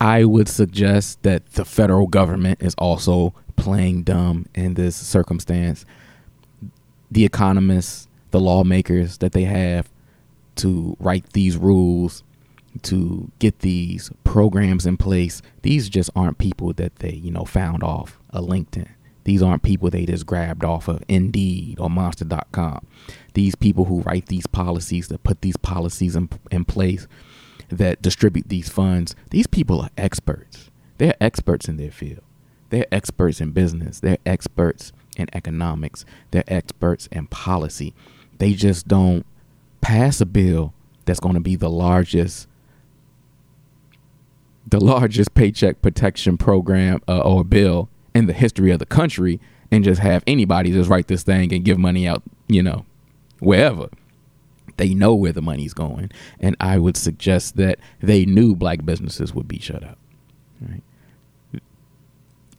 I 0.00 0.24
would 0.24 0.48
suggest 0.48 1.22
that 1.24 1.52
the 1.52 1.64
federal 1.64 2.06
government 2.06 2.62
is 2.62 2.74
also 2.78 3.34
playing 3.56 4.04
dumb 4.04 4.46
in 4.54 4.74
this 4.74 4.96
circumstance. 4.96 5.84
The 7.10 7.24
economists, 7.24 8.08
the 8.30 8.40
lawmakers 8.40 9.18
that 9.18 9.32
they 9.32 9.42
have 9.44 9.90
to 10.56 10.96
write 11.00 11.32
these 11.32 11.56
rules, 11.56 12.22
to 12.82 13.30
get 13.38 13.60
these 13.60 14.10
programs 14.24 14.86
in 14.86 14.96
place, 14.96 15.42
these 15.62 15.88
just 15.88 16.10
aren't 16.14 16.38
people 16.38 16.72
that 16.74 16.96
they, 16.96 17.12
you 17.12 17.30
know, 17.30 17.44
found 17.44 17.82
off 17.82 18.18
a 18.30 18.40
LinkedIn. 18.40 18.88
These 19.24 19.42
aren't 19.42 19.62
people 19.62 19.90
they 19.90 20.06
just 20.06 20.26
grabbed 20.26 20.64
off 20.64 20.88
of 20.88 21.02
Indeed 21.08 21.78
or 21.78 21.90
Monster.com. 21.90 22.86
These 23.34 23.54
people 23.54 23.84
who 23.84 24.00
write 24.02 24.26
these 24.26 24.46
policies, 24.46 25.08
that 25.08 25.22
put 25.22 25.42
these 25.42 25.56
policies 25.56 26.16
in, 26.16 26.28
in 26.50 26.64
place, 26.64 27.06
that 27.68 28.02
distribute 28.02 28.48
these 28.48 28.68
funds, 28.68 29.14
these 29.30 29.46
people 29.46 29.80
are 29.82 29.90
experts. 29.96 30.70
They're 30.98 31.14
experts 31.20 31.68
in 31.68 31.76
their 31.76 31.90
field. 31.90 32.22
They're 32.70 32.86
experts 32.92 33.40
in 33.40 33.50
business. 33.50 34.00
They're 34.00 34.18
experts 34.24 34.92
in 35.16 35.28
economics. 35.32 36.04
They're 36.30 36.44
experts 36.46 37.08
in 37.12 37.26
policy. 37.26 37.94
They 38.38 38.54
just 38.54 38.88
don't 38.88 39.26
pass 39.80 40.20
a 40.20 40.26
bill 40.26 40.72
that's 41.04 41.20
going 41.20 41.34
to 41.34 41.40
be 41.40 41.56
the 41.56 41.70
largest 41.70 42.46
the 44.66 44.78
largest 44.78 45.34
paycheck 45.34 45.82
protection 45.82 46.38
program 46.38 47.00
uh, 47.08 47.20
or 47.20 47.42
bill 47.42 47.88
in 48.14 48.26
the 48.26 48.32
history 48.32 48.70
of 48.70 48.78
the 48.78 48.86
country 48.86 49.40
and 49.70 49.84
just 49.84 50.00
have 50.00 50.22
anybody 50.26 50.72
just 50.72 50.90
write 50.90 51.08
this 51.08 51.22
thing 51.22 51.52
and 51.52 51.64
give 51.64 51.78
money 51.78 52.06
out, 52.06 52.22
you 52.48 52.62
know, 52.62 52.84
wherever. 53.38 53.88
They 54.76 54.94
know 54.94 55.14
where 55.14 55.32
the 55.32 55.42
money's 55.42 55.74
going, 55.74 56.10
and 56.38 56.56
I 56.58 56.78
would 56.78 56.96
suggest 56.96 57.56
that 57.56 57.78
they 58.00 58.24
knew 58.24 58.54
black 58.56 58.84
businesses 58.84 59.34
would 59.34 59.46
be 59.46 59.58
shut 59.58 59.84
up. 59.84 59.98
Right? 60.58 60.82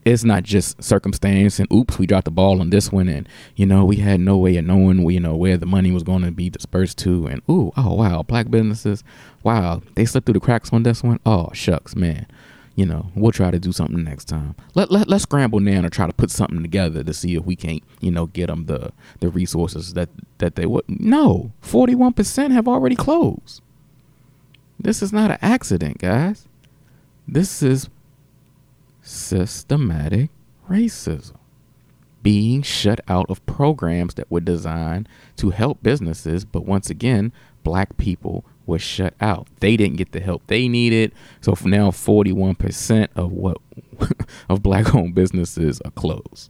It's 0.06 0.24
not 0.24 0.44
just 0.44 0.84
circumstance 0.84 1.60
and 1.60 1.72
oops, 1.72 1.98
we 1.98 2.08
dropped 2.08 2.26
the 2.26 2.32
ball 2.32 2.62
on 2.62 2.70
this 2.70 2.92
one, 2.92 3.08
and 3.08 3.28
you 3.56 3.66
know 3.66 3.86
we 3.86 3.98
had 3.98 4.20
no 4.20 4.38
way 4.38 4.56
of 4.58 4.66
knowing 4.66 5.10
you 5.10 5.20
know 5.20 5.36
where 5.36 5.58
the 5.58 5.66
money 5.66 5.92
was 5.92 6.04
going 6.04 6.22
to 6.22 6.32
be 6.32 6.50
dispersed 6.50 7.00
to, 7.00 7.26
and 7.26 7.42
ooh, 7.50 7.72
oh 7.76 7.96
wow, 7.96 8.22
black 8.22 8.52
businesses, 8.52 9.04
wow, 9.42 9.82
they 9.96 10.06
slipped 10.06 10.28
through 10.28 10.34
the 10.34 10.40
cracks 10.40 10.72
on 10.72 10.84
this 10.84 11.02
one. 11.02 11.20
Oh 11.26 11.50
shucks, 11.54 11.96
man 11.96 12.28
you 12.76 12.86
know, 12.86 13.12
we'll 13.16 13.32
try 13.32 13.52
to 13.52 13.60
do 13.60 13.72
something 13.72 14.04
next 14.04 14.26
time. 14.26 14.56
Let, 14.76 14.92
let 14.92 15.08
let's 15.08 15.24
scramble 15.24 15.60
now 15.60 15.80
and 15.80 15.92
try 15.92 16.08
to 16.08 16.14
put 16.14 16.32
something 16.32 16.62
together 16.62 17.04
to 17.04 17.14
see 17.14 17.36
if 17.36 17.44
we 17.44 17.56
can't, 17.56 17.84
you 18.00 18.12
know, 18.12 18.28
get 18.28 18.48
them 18.48 18.66
the 18.66 18.92
the 19.20 19.30
resources 19.30 19.94
that 19.94 20.10
that 20.38 20.56
they 20.56 20.66
would. 20.66 20.86
No, 20.88 21.52
forty 21.62 21.96
one 21.96 22.14
percent 22.14 22.54
have 22.54 22.68
already 22.68 22.96
closed. 22.96 23.62
This 24.80 25.02
is 25.02 25.14
not 25.14 25.32
an 25.32 25.38
accident, 25.42 26.00
guys. 26.00 26.48
This 27.28 27.62
is 27.62 27.90
systematic 29.02 30.30
racism 30.70 31.36
being 32.24 32.62
shut 32.62 33.02
out 33.08 33.26
of 33.30 33.46
programs 33.46 34.14
that 34.14 34.30
were 34.30 34.40
designed 34.40 35.10
to 35.38 35.50
help 35.50 35.82
businesses, 35.82 36.46
but 36.46 36.66
once 36.66 36.90
again, 36.90 37.34
black 37.64 37.98
people 37.98 38.46
was 38.66 38.82
shut 38.82 39.14
out. 39.20 39.48
They 39.60 39.78
didn't 39.78 39.98
get 39.98 40.12
the 40.12 40.20
help 40.20 40.46
they 40.48 40.68
needed. 40.68 41.14
So 41.42 41.56
now, 41.64 41.92
41% 41.92 43.08
of 43.16 43.32
what 43.32 43.58
of 44.50 44.64
black 44.64 44.94
owned 44.96 45.16
businesses 45.16 45.82
are 45.82 45.92
closed. 45.92 46.50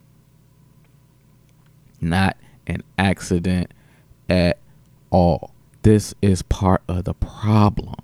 Not 2.00 2.36
an 2.66 2.82
accident 2.98 3.72
at 4.28 4.58
all. 5.10 5.52
This 5.82 6.14
is 6.22 6.42
part 6.42 6.82
of 6.88 7.04
the 7.04 7.14
problem. 7.14 7.96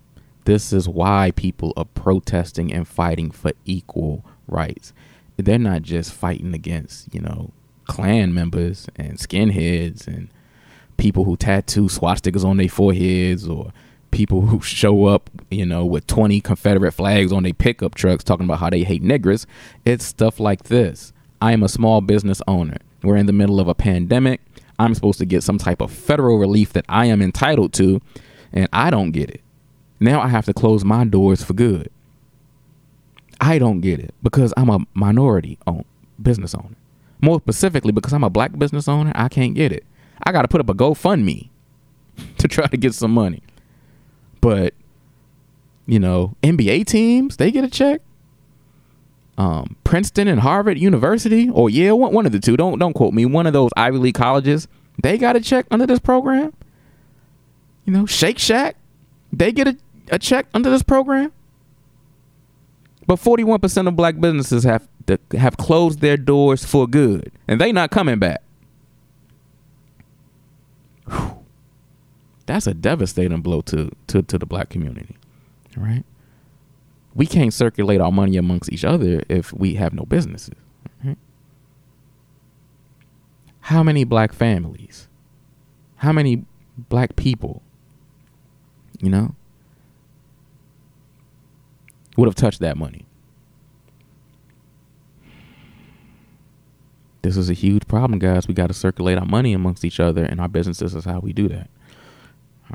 This 0.44 0.73
is 0.73 0.88
why 0.88 1.33
people 1.37 1.73
are 1.77 1.85
protesting 1.85 2.73
and 2.73 2.88
fighting 2.88 3.31
for 3.31 3.53
equal 3.64 4.25
rights. 4.47 4.92
They're 5.37 5.59
not 5.59 5.83
just 5.83 6.12
fighting 6.12 6.55
against, 6.55 7.14
you 7.14 7.21
know, 7.21 7.53
Klan 7.85 8.35
members 8.35 8.88
and 8.97 9.18
skinheads 9.18 10.07
and 10.07 10.29
people 10.97 11.25
who 11.25 11.37
tattoo 11.37 11.85
swastikas 11.85 12.44
on 12.44 12.59
their 12.59 12.68
foreheads 12.68 13.49
or 13.49 13.73
people 14.11 14.42
who 14.42 14.61
show 14.61 15.07
up, 15.07 15.31
you 15.51 15.66
know, 15.66 15.85
with 15.85 16.07
20 16.07 16.40
Confederate 16.40 16.92
flags 16.92 17.33
on 17.33 17.42
their 17.42 17.53
pickup 17.53 17.94
trucks 17.94 18.25
talking 18.25 18.44
about 18.44 18.61
how 18.61 18.71
they 18.71 18.83
hate 18.83 19.03
niggers. 19.03 19.47
It's 19.85 20.05
stuff 20.05 20.40
like 20.40 20.64
this. 20.64 21.12
I 21.40 21.53
am 21.53 21.62
a 21.62 21.68
small 21.68 22.01
business 22.01 22.42
owner. 22.49 22.79
We're 23.03 23.16
in 23.16 23.27
the 23.27 23.33
middle 23.33 23.61
of 23.61 23.68
a 23.68 23.75
pandemic. 23.75 24.40
I'm 24.79 24.94
supposed 24.94 25.18
to 25.18 25.27
get 25.27 25.42
some 25.42 25.59
type 25.59 25.81
of 25.81 25.90
federal 25.90 26.38
relief 26.38 26.73
that 26.73 26.85
I 26.88 27.07
am 27.07 27.23
entitled 27.23 27.73
to, 27.75 28.01
and 28.53 28.68
I 28.73 28.90
don't 28.90 29.11
get 29.11 29.31
it. 29.31 29.40
Now 30.01 30.21
I 30.21 30.29
have 30.29 30.47
to 30.47 30.55
close 30.55 30.85
my 30.85 31.05
doors 31.05 31.42
for 31.42 31.53
good. 31.53 31.90
I 33.40 33.59
don't 33.59 33.81
get 33.81 34.01
it 34.01 34.14
because 34.23 34.53
I'm 34.57 34.68
a 34.68 34.81
minority 34.94 35.59
owned 35.66 35.85
business 36.21 36.55
owner. 36.55 36.77
More 37.21 37.40
specifically, 37.40 37.92
because 37.92 38.12
I'm 38.12 38.25
a 38.25 38.31
black 38.31 38.57
business 38.59 38.88
owner, 38.88 39.12
I 39.14 39.29
can't 39.29 39.55
get 39.55 39.73
it. 39.73 39.85
I 40.23 40.33
got 40.33 40.42
to 40.42 40.49
put 40.49 40.61
up 40.61 40.68
a 40.68 40.75
GoFundMe 40.75 41.49
to 42.38 42.49
try 42.49 42.66
to 42.66 42.77
get 42.77 42.94
some 42.94 43.12
money. 43.12 43.42
But 44.40 44.74
you 45.87 45.98
know, 45.98 46.37
NBA 46.42 46.87
teams 46.87 47.37
they 47.37 47.51
get 47.51 47.64
a 47.64 47.70
check. 47.70 48.01
Um, 49.38 49.77
Princeton 49.85 50.27
and 50.27 50.40
Harvard 50.40 50.79
University, 50.79 51.48
or 51.48 51.70
yeah, 51.70 51.92
one, 51.92 52.12
one 52.12 52.27
of 52.27 52.33
the 52.33 52.40
two. 52.40 52.57
Don't 52.57 52.79
don't 52.79 52.92
quote 52.92 53.14
me. 53.14 53.24
One 53.24 53.46
of 53.46 53.53
those 53.53 53.70
Ivy 53.77 53.98
League 53.98 54.14
colleges, 54.14 54.68
they 55.03 55.16
got 55.16 55.37
a 55.37 55.40
check 55.40 55.66
under 55.70 55.87
this 55.87 56.01
program. 56.01 56.53
You 57.85 57.92
know, 57.92 58.05
Shake 58.05 58.38
Shack, 58.38 58.77
they 59.33 59.53
get 59.53 59.68
a, 59.68 59.77
a 60.11 60.18
check 60.18 60.46
under 60.53 60.70
this 60.70 60.83
program. 60.83 61.33
But 63.07 63.16
forty 63.16 63.44
one 63.44 63.61
percent 63.61 63.88
of 63.88 63.96
black 63.96 64.20
businesses 64.20 64.64
have 64.64 64.87
have 65.33 65.57
closed 65.57 66.01
their 66.01 66.16
doors 66.16 66.64
for 66.64 66.87
good, 66.87 67.33
and 67.46 67.61
they 67.61 67.72
not 67.72 67.90
coming 67.90 68.18
back. 68.18 68.42
Whew 71.09 71.38
that's 72.49 72.67
a 72.67 72.75
devastating 72.75 73.41
blow 73.41 73.61
to 73.61 73.91
to, 74.09 74.23
to 74.23 74.39
the 74.39 74.47
black 74.47 74.69
community 74.71 75.17
right? 75.77 76.05
We 77.15 77.27
can't 77.27 77.55
circulate 77.55 78.01
our 78.01 78.11
money 78.11 78.37
amongst 78.37 78.73
each 78.73 78.85
other 78.85 79.23
if 79.29 79.53
we 79.53 79.75
have 79.75 79.93
no 79.93 80.05
businesses 80.05 80.57
right? 81.05 81.19
how 83.61 83.83
many 83.83 84.05
black 84.05 84.33
families 84.33 85.09
how 85.97 86.13
many 86.13 86.45
black 86.89 87.17
people 87.17 87.63
you 89.01 89.11
know 89.11 89.35
would 92.17 92.27
have 92.27 92.35
touched 92.35 92.59
that 92.59 92.77
money? 92.77 93.07
This 97.23 97.37
is 97.37 97.49
a 97.49 97.55
huge 97.55 97.87
problem 97.87 98.19
guys. 98.19 98.49
We 98.49 98.55
got 98.55 98.69
to 98.69 98.75
circulate 98.75 99.19
our 99.19 99.27
money 99.27 99.53
amongst 99.53 99.85
each 99.85 100.01
other 100.01 100.25
and 100.25 100.41
our 100.41 100.49
businesses 100.49 100.95
is 100.97 101.05
how 101.05 101.21
we 101.21 101.33
do 101.33 101.47
that 101.49 101.71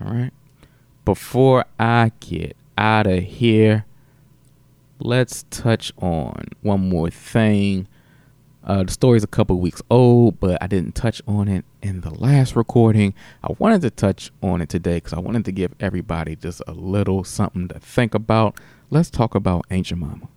all 0.01 0.13
right. 0.13 0.31
Before 1.05 1.65
I 1.79 2.11
get 2.19 2.55
out 2.77 3.07
of 3.07 3.23
here, 3.23 3.85
let's 4.99 5.45
touch 5.49 5.91
on 5.97 6.45
one 6.61 6.89
more 6.89 7.09
thing. 7.09 7.87
Uh, 8.63 8.83
the 8.83 8.91
story's 8.91 9.23
a 9.23 9.27
couple 9.27 9.59
weeks 9.59 9.81
old, 9.89 10.39
but 10.39 10.61
I 10.63 10.67
didn't 10.67 10.95
touch 10.95 11.21
on 11.27 11.49
it 11.49 11.65
in 11.81 12.01
the 12.01 12.13
last 12.13 12.55
recording. 12.55 13.13
I 13.43 13.53
wanted 13.59 13.81
to 13.81 13.89
touch 13.89 14.31
on 14.41 14.61
it 14.61 14.69
today 14.69 14.95
because 14.95 15.11
I 15.13 15.19
wanted 15.19 15.43
to 15.45 15.51
give 15.51 15.73
everybody 15.81 16.37
just 16.37 16.61
a 16.65 16.71
little 16.71 17.25
something 17.25 17.67
to 17.67 17.79
think 17.79 18.15
about. 18.15 18.57
Let's 18.89 19.09
talk 19.09 19.35
about 19.35 19.65
Aunt 19.69 19.87
Jemima. 19.87 20.29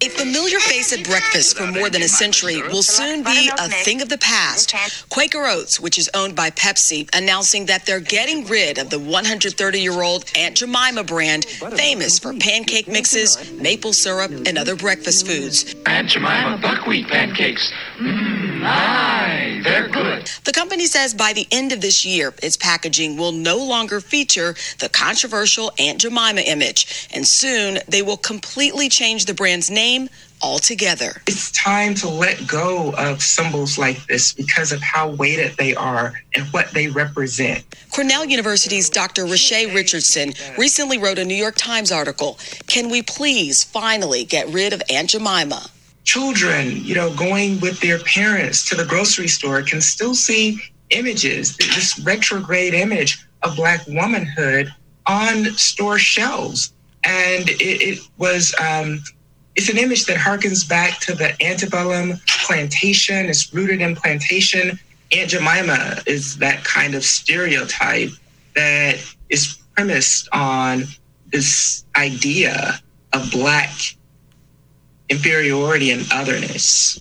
A 0.00 0.08
familiar 0.08 0.58
face 0.58 0.92
at 0.92 1.04
breakfast 1.04 1.56
for 1.56 1.66
more 1.66 1.88
than 1.88 2.02
a 2.02 2.08
century 2.08 2.60
will 2.60 2.82
soon 2.82 3.22
be 3.22 3.48
a 3.58 3.68
thing 3.68 4.02
of 4.02 4.08
the 4.08 4.18
past. 4.18 4.74
Quaker 5.08 5.46
Oats, 5.46 5.78
which 5.80 5.98
is 5.98 6.10
owned 6.14 6.34
by 6.34 6.50
Pepsi, 6.50 7.08
announcing 7.16 7.66
that 7.66 7.86
they're 7.86 8.00
getting 8.00 8.44
rid 8.46 8.78
of 8.78 8.90
the 8.90 8.98
130 8.98 9.80
year 9.80 10.02
old 10.02 10.24
Aunt 10.36 10.56
Jemima 10.56 11.04
brand, 11.04 11.44
famous 11.44 12.18
for 12.18 12.34
pancake 12.34 12.88
mixes, 12.88 13.52
maple 13.52 13.92
syrup, 13.92 14.32
and 14.46 14.58
other 14.58 14.74
breakfast 14.74 15.26
foods. 15.26 15.74
Aunt 15.86 16.08
Jemima 16.08 16.58
buckwheat 16.60 17.06
pancakes. 17.06 17.72
Mmm, 17.98 18.62
aye, 18.64 19.43
they're 19.64 19.88
good. 19.88 20.30
The 20.44 20.52
company 20.52 20.86
says 20.86 21.14
by 21.14 21.32
the 21.32 21.46
end 21.50 21.72
of 21.72 21.80
this 21.80 22.04
year, 22.04 22.34
its 22.42 22.56
packaging 22.56 23.16
will 23.16 23.32
no 23.32 23.56
longer 23.56 24.00
feature 24.00 24.54
the 24.78 24.88
controversial 24.88 25.72
Aunt 25.78 26.00
Jemima 26.00 26.42
image, 26.42 27.08
and 27.12 27.26
soon 27.26 27.78
they 27.88 28.02
will 28.02 28.16
completely 28.16 28.88
change 28.88 29.24
the 29.24 29.34
brand's 29.34 29.70
name 29.70 30.08
altogether. 30.42 31.22
It's 31.26 31.50
time 31.52 31.94
to 31.96 32.08
let 32.08 32.46
go 32.46 32.92
of 32.98 33.22
symbols 33.22 33.78
like 33.78 34.04
this 34.06 34.34
because 34.34 34.72
of 34.72 34.82
how 34.82 35.08
weighted 35.10 35.56
they 35.56 35.74
are 35.74 36.12
and 36.34 36.44
what 36.48 36.70
they 36.72 36.88
represent. 36.88 37.64
Cornell 37.90 38.26
University's 38.26 38.90
Dr. 38.90 39.24
Riché 39.24 39.74
Richardson 39.74 40.34
recently 40.58 40.98
wrote 40.98 41.18
a 41.18 41.24
New 41.24 41.34
York 41.34 41.54
Times 41.56 41.90
article 41.90 42.38
Can 42.66 42.90
we 42.90 43.00
please 43.02 43.64
finally 43.64 44.24
get 44.24 44.46
rid 44.48 44.74
of 44.74 44.82
Aunt 44.90 45.10
Jemima? 45.10 45.70
Children, 46.04 46.84
you 46.84 46.94
know, 46.94 47.14
going 47.14 47.60
with 47.60 47.80
their 47.80 47.98
parents 48.00 48.68
to 48.68 48.74
the 48.74 48.84
grocery 48.84 49.28
store 49.28 49.62
can 49.62 49.80
still 49.80 50.14
see 50.14 50.60
images, 50.90 51.56
this 51.56 51.98
retrograde 52.00 52.74
image 52.74 53.26
of 53.42 53.56
Black 53.56 53.86
womanhood 53.86 54.72
on 55.06 55.44
store 55.56 55.98
shelves. 55.98 56.72
And 57.04 57.48
it, 57.48 57.60
it 57.60 57.98
was 58.18 58.54
um, 58.60 59.00
it's 59.56 59.68
an 59.68 59.78
image 59.78 60.06
that 60.06 60.16
harkens 60.16 60.68
back 60.68 61.00
to 61.00 61.14
the 61.14 61.40
antebellum 61.42 62.20
plantation. 62.26 63.26
It's 63.26 63.52
rooted 63.52 63.80
in 63.80 63.94
plantation. 63.94 64.78
Aunt 65.12 65.30
Jemima 65.30 66.02
is 66.06 66.38
that 66.38 66.64
kind 66.64 66.94
of 66.94 67.04
stereotype 67.04 68.10
that 68.54 68.96
is 69.28 69.58
premised 69.74 70.28
on 70.32 70.84
this 71.32 71.84
idea 71.96 72.80
of 73.12 73.30
black 73.30 73.70
inferiority 75.08 75.90
and 75.90 76.06
otherness. 76.12 77.00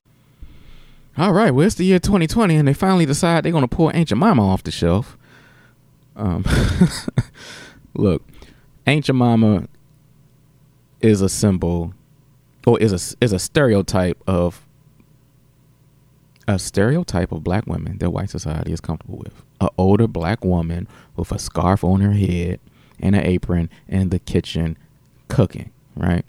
All 1.17 1.31
right, 1.31 1.51
well, 1.51 1.65
it's 1.65 1.75
the 1.75 1.85
year 1.85 1.99
2020, 1.99 2.55
and 2.55 2.67
they 2.67 2.73
finally 2.73 3.05
decide 3.05 3.45
they're 3.45 3.51
going 3.51 3.67
to 3.67 3.67
pull 3.67 3.91
Aunt 3.91 4.09
Jemima 4.09 4.45
off 4.45 4.63
the 4.63 4.71
shelf. 4.71 5.17
Um, 6.15 6.43
look, 7.93 8.23
Aunt 8.85 9.05
Jemima 9.05 9.67
is 11.01 11.21
a 11.21 11.29
symbol 11.29 11.93
or 12.65 12.79
is 12.79 12.91
a 12.91 13.23
is 13.23 13.33
a 13.33 13.39
stereotype 13.39 14.21
of 14.25 14.65
a 16.47 16.59
stereotype 16.59 17.31
of 17.31 17.43
black 17.43 17.65
women 17.67 17.97
that 17.99 18.09
white 18.09 18.29
society 18.29 18.71
is 18.71 18.81
comfortable 18.81 19.17
with. 19.17 19.43
An 19.61 19.69
older 19.77 20.07
black 20.07 20.43
woman 20.43 20.87
with 21.15 21.31
a 21.31 21.39
scarf 21.39 21.83
on 21.83 22.01
her 22.01 22.13
head 22.13 22.59
and 22.99 23.15
an 23.15 23.25
apron 23.25 23.69
in 23.87 24.09
the 24.09 24.19
kitchen 24.19 24.77
cooking, 25.27 25.71
right? 25.95 26.25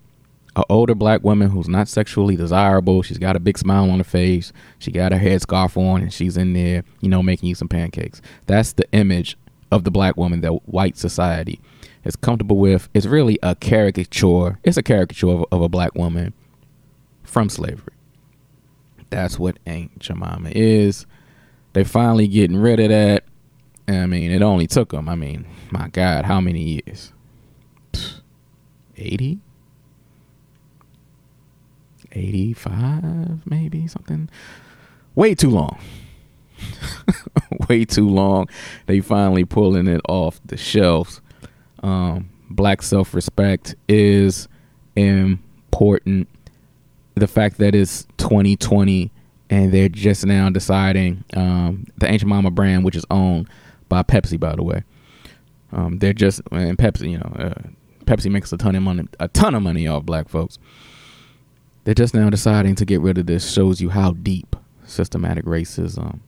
An 0.57 0.65
older 0.69 0.95
black 0.95 1.25
woman 1.25 1.51
who's 1.51 1.69
not 1.69 1.89
sexually 1.89 2.37
desirable. 2.37 3.03
She's 3.03 3.19
got 3.19 3.35
a 3.35 3.41
big 3.41 3.59
smile 3.59 3.91
on 3.91 3.99
her 3.99 4.05
face. 4.05 4.53
She 4.79 4.93
got 4.93 5.13
her 5.13 5.19
head 5.19 5.43
scarf 5.43 5.77
on 5.77 6.03
and 6.03 6.13
she's 6.13 6.37
in 6.37 6.53
there, 6.53 6.85
you 7.01 7.09
know, 7.09 7.23
making 7.23 7.49
you 7.49 7.55
some 7.57 7.69
pancakes. 7.69 8.23
That's 8.47 8.73
the 8.73 8.91
image 8.93 9.37
of 9.73 9.83
the 9.83 9.91
black 9.91 10.17
woman 10.17 10.43
that 10.43 10.69
white 10.69 10.97
society 10.97 11.61
is 12.05 12.17
comfortable 12.17 12.59
with 12.59 12.89
It's 12.95 13.07
really 13.07 13.39
a 13.43 13.57
caricature. 13.57 14.59
It's 14.63 14.77
a 14.77 14.83
caricature 14.83 15.29
of, 15.29 15.45
of 15.51 15.63
a 15.63 15.69
black 15.69 15.95
woman 15.95 16.33
from 17.25 17.49
slavery. 17.49 17.95
That's 19.11 19.39
what 19.39 19.59
Aunt 19.67 19.99
Jemima 19.99 20.51
is. 20.51 21.07
They 21.73 21.85
finally 21.85 22.29
getting 22.29 22.57
rid 22.57 22.79
of 22.79 22.91
that. 22.91 23.25
I 23.89 24.07
mean, 24.07 24.31
it 24.31 24.43
only 24.43 24.67
took 24.67 24.91
them. 24.91 25.09
I 25.09 25.15
mean, 25.15 25.47
my 25.71 25.89
God, 25.89 26.25
how 26.25 26.41
many 26.41 26.81
years? 26.87 27.13
80? 28.97 29.41
85, 32.15 33.47
maybe 33.47 33.87
something. 33.87 34.29
Way 35.15 35.35
too 35.35 35.51
long. 35.51 35.79
Way 37.69 37.85
too 37.85 38.09
long. 38.09 38.49
They 38.87 39.01
finally 39.01 39.45
pulling 39.45 39.87
it 39.87 40.01
off 40.09 40.41
the 40.45 40.57
shelves. 40.57 41.21
Um, 41.83 42.31
black 42.51 42.83
self 42.83 43.15
respect 43.15 43.75
is 43.89 44.49
important. 44.97 46.29
The 47.15 47.27
fact 47.27 47.59
that 47.59 47.75
it's 47.75 48.07
2020 48.19 49.11
and 49.51 49.73
they're 49.73 49.89
just 49.89 50.25
now 50.27 50.51
deciding 50.51 51.25
um, 51.35 51.87
the 51.99 52.09
Aunt 52.09 52.21
Jemima 52.21 52.51
brand, 52.51 52.85
which 52.85 52.97
is 52.97 53.05
owned 53.11 53.49
by 53.89 54.03
Pepsi, 54.03 54.39
by 54.39 54.57
the 54.57 54.63
way. 54.63 54.83
Um, 55.73 55.99
they're 55.99 56.13
just 56.13 56.41
and 56.51 56.79
Pepsi, 56.79 57.11
you 57.13 57.19
know, 57.19 57.33
uh, 57.39 57.69
Pepsi 58.05 58.31
makes 58.31 58.53
a 58.53 58.57
ton 58.57 58.75
of 58.75 58.83
money, 58.83 59.07
a 59.21 59.29
ton 59.29 59.55
of 59.55 59.63
money 59.63 59.87
off 59.87 60.05
black 60.05 60.29
folks. 60.29 60.59
They're 61.85 61.95
just 61.95 62.15
now 62.15 62.31
deciding 62.31 62.75
to 62.77 62.85
get 62.85 63.01
rid 63.01 63.19
of 63.19 63.27
this. 63.27 63.51
Shows 63.53 63.81
you 63.81 63.91
how 63.91 64.13
deep 64.13 64.57
systematic 64.85 65.45
racism 65.45 66.21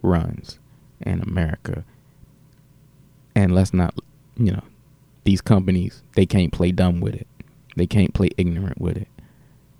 runs 0.00 0.58
in 1.00 1.20
America. 1.20 1.84
And 3.34 3.54
let's 3.54 3.72
not, 3.74 3.94
you 4.36 4.52
know, 4.52 4.62
these 5.24 5.40
companies 5.40 6.02
they 6.14 6.26
can't 6.26 6.52
play 6.52 6.72
dumb 6.72 7.00
with 7.00 7.14
it. 7.14 7.26
They 7.76 7.86
can't 7.86 8.14
play 8.14 8.30
ignorant 8.36 8.80
with 8.80 8.96
it. 8.96 9.08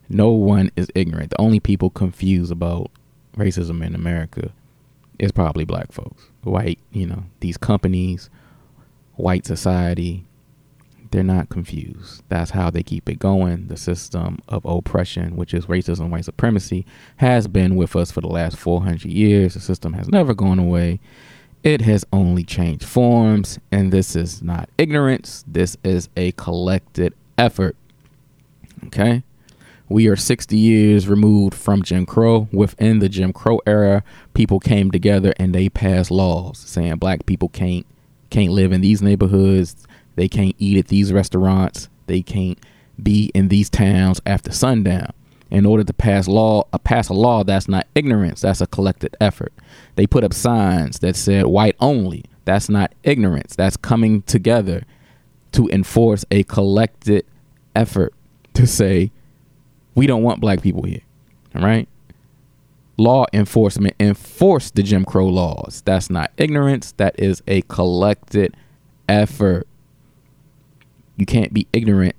No 0.08 0.30
one 0.30 0.70
is 0.76 0.88
ignorant. 0.94 1.30
The 1.30 1.40
only 1.40 1.60
people 1.60 1.90
confused 1.90 2.52
about 2.52 2.90
racism 3.36 3.84
in 3.84 3.94
America 3.94 4.50
is 5.18 5.32
probably 5.32 5.64
black 5.64 5.92
folks. 5.92 6.24
White, 6.42 6.78
you 6.90 7.06
know, 7.06 7.24
these 7.40 7.56
companies, 7.56 8.28
white 9.14 9.46
society, 9.46 10.24
they're 11.12 11.22
not 11.22 11.48
confused. 11.48 12.22
That's 12.28 12.50
how 12.50 12.70
they 12.70 12.82
keep 12.82 13.08
it 13.08 13.18
going. 13.18 13.68
The 13.68 13.76
system 13.76 14.38
of 14.48 14.64
oppression, 14.64 15.36
which 15.36 15.54
is 15.54 15.66
racism, 15.66 16.00
and 16.00 16.12
white 16.12 16.24
supremacy, 16.24 16.84
has 17.16 17.46
been 17.46 17.76
with 17.76 17.94
us 17.94 18.10
for 18.10 18.20
the 18.20 18.28
last 18.28 18.56
400 18.56 19.04
years. 19.04 19.54
The 19.54 19.60
system 19.60 19.92
has 19.92 20.08
never 20.08 20.34
gone 20.34 20.58
away. 20.58 20.98
It 21.62 21.82
has 21.82 22.04
only 22.12 22.42
changed 22.42 22.84
forms, 22.84 23.60
and 23.70 23.92
this 23.92 24.16
is 24.16 24.42
not 24.42 24.68
ignorance. 24.78 25.44
This 25.46 25.76
is 25.84 26.08
a 26.16 26.32
collected 26.32 27.14
effort. 27.38 27.76
Okay? 28.86 29.22
We 29.88 30.08
are 30.08 30.16
60 30.16 30.56
years 30.56 31.06
removed 31.06 31.54
from 31.54 31.82
Jim 31.82 32.06
Crow. 32.06 32.48
Within 32.50 32.98
the 32.98 33.10
Jim 33.10 33.32
Crow 33.32 33.60
era, 33.66 34.02
people 34.32 34.58
came 34.58 34.90
together 34.90 35.34
and 35.36 35.54
they 35.54 35.68
passed 35.68 36.10
laws 36.10 36.58
saying 36.58 36.96
black 36.96 37.26
people 37.26 37.50
can't 37.50 37.86
can't 38.30 38.52
live 38.52 38.72
in 38.72 38.80
these 38.80 39.02
neighborhoods. 39.02 39.76
They 40.16 40.28
can't 40.28 40.54
eat 40.58 40.78
at 40.78 40.88
these 40.88 41.12
restaurants. 41.12 41.88
They 42.06 42.22
can't 42.22 42.58
be 43.02 43.30
in 43.34 43.48
these 43.48 43.70
towns 43.70 44.20
after 44.26 44.52
sundown. 44.52 45.12
In 45.50 45.66
order 45.66 45.84
to 45.84 45.92
pass 45.92 46.28
law, 46.28 46.66
uh, 46.72 46.78
pass 46.78 47.10
a 47.10 47.12
law 47.14 47.44
that's 47.44 47.68
not 47.68 47.86
ignorance, 47.94 48.40
that's 48.40 48.62
a 48.62 48.66
collected 48.66 49.14
effort. 49.20 49.52
They 49.96 50.06
put 50.06 50.24
up 50.24 50.32
signs 50.32 51.00
that 51.00 51.14
said 51.14 51.44
white 51.44 51.76
only. 51.78 52.24
That's 52.46 52.68
not 52.68 52.94
ignorance. 53.02 53.54
That's 53.54 53.76
coming 53.76 54.22
together 54.22 54.84
to 55.52 55.68
enforce 55.68 56.24
a 56.30 56.42
collected 56.44 57.26
effort 57.76 58.14
to 58.54 58.66
say 58.66 59.12
we 59.94 60.06
don't 60.06 60.22
want 60.22 60.40
black 60.40 60.62
people 60.62 60.84
here. 60.84 61.02
All 61.54 61.62
right? 61.62 61.88
Law 62.96 63.26
enforcement 63.32 63.94
enforced 64.00 64.74
the 64.74 64.82
Jim 64.82 65.04
Crow 65.04 65.28
laws. 65.28 65.82
That's 65.84 66.08
not 66.08 66.30
ignorance. 66.36 66.92
That 66.92 67.18
is 67.18 67.42
a 67.46 67.62
collected 67.62 68.56
effort. 69.08 69.66
You 71.16 71.26
can't 71.26 71.52
be 71.52 71.66
ignorant 71.72 72.16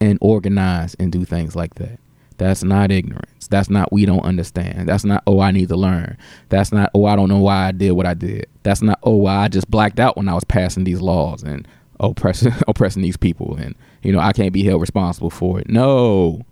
and 0.00 0.18
organize 0.20 0.94
and 0.94 1.10
do 1.10 1.24
things 1.24 1.56
like 1.56 1.74
that. 1.76 1.98
That's 2.38 2.62
not 2.62 2.90
ignorance. 2.90 3.48
That's 3.48 3.70
not 3.70 3.92
we 3.92 4.04
don't 4.04 4.24
understand. 4.24 4.88
That's 4.88 5.04
not 5.04 5.22
oh 5.26 5.40
I 5.40 5.50
need 5.50 5.68
to 5.68 5.76
learn. 5.76 6.18
That's 6.48 6.72
not 6.72 6.90
oh 6.94 7.06
I 7.06 7.16
don't 7.16 7.28
know 7.28 7.38
why 7.38 7.68
I 7.68 7.72
did 7.72 7.92
what 7.92 8.06
I 8.06 8.14
did. 8.14 8.46
That's 8.62 8.82
not 8.82 8.98
oh 9.02 9.16
why 9.16 9.36
I 9.36 9.48
just 9.48 9.70
blacked 9.70 9.98
out 9.98 10.16
when 10.16 10.28
I 10.28 10.34
was 10.34 10.44
passing 10.44 10.84
these 10.84 11.00
laws 11.00 11.42
and 11.42 11.66
oppressing 11.98 12.52
oppressing 12.68 13.02
these 13.02 13.16
people 13.16 13.56
and 13.56 13.74
you 14.02 14.12
know 14.12 14.20
I 14.20 14.32
can't 14.32 14.52
be 14.52 14.64
held 14.64 14.80
responsible 14.80 15.30
for 15.30 15.60
it. 15.60 15.68
No. 15.68 16.42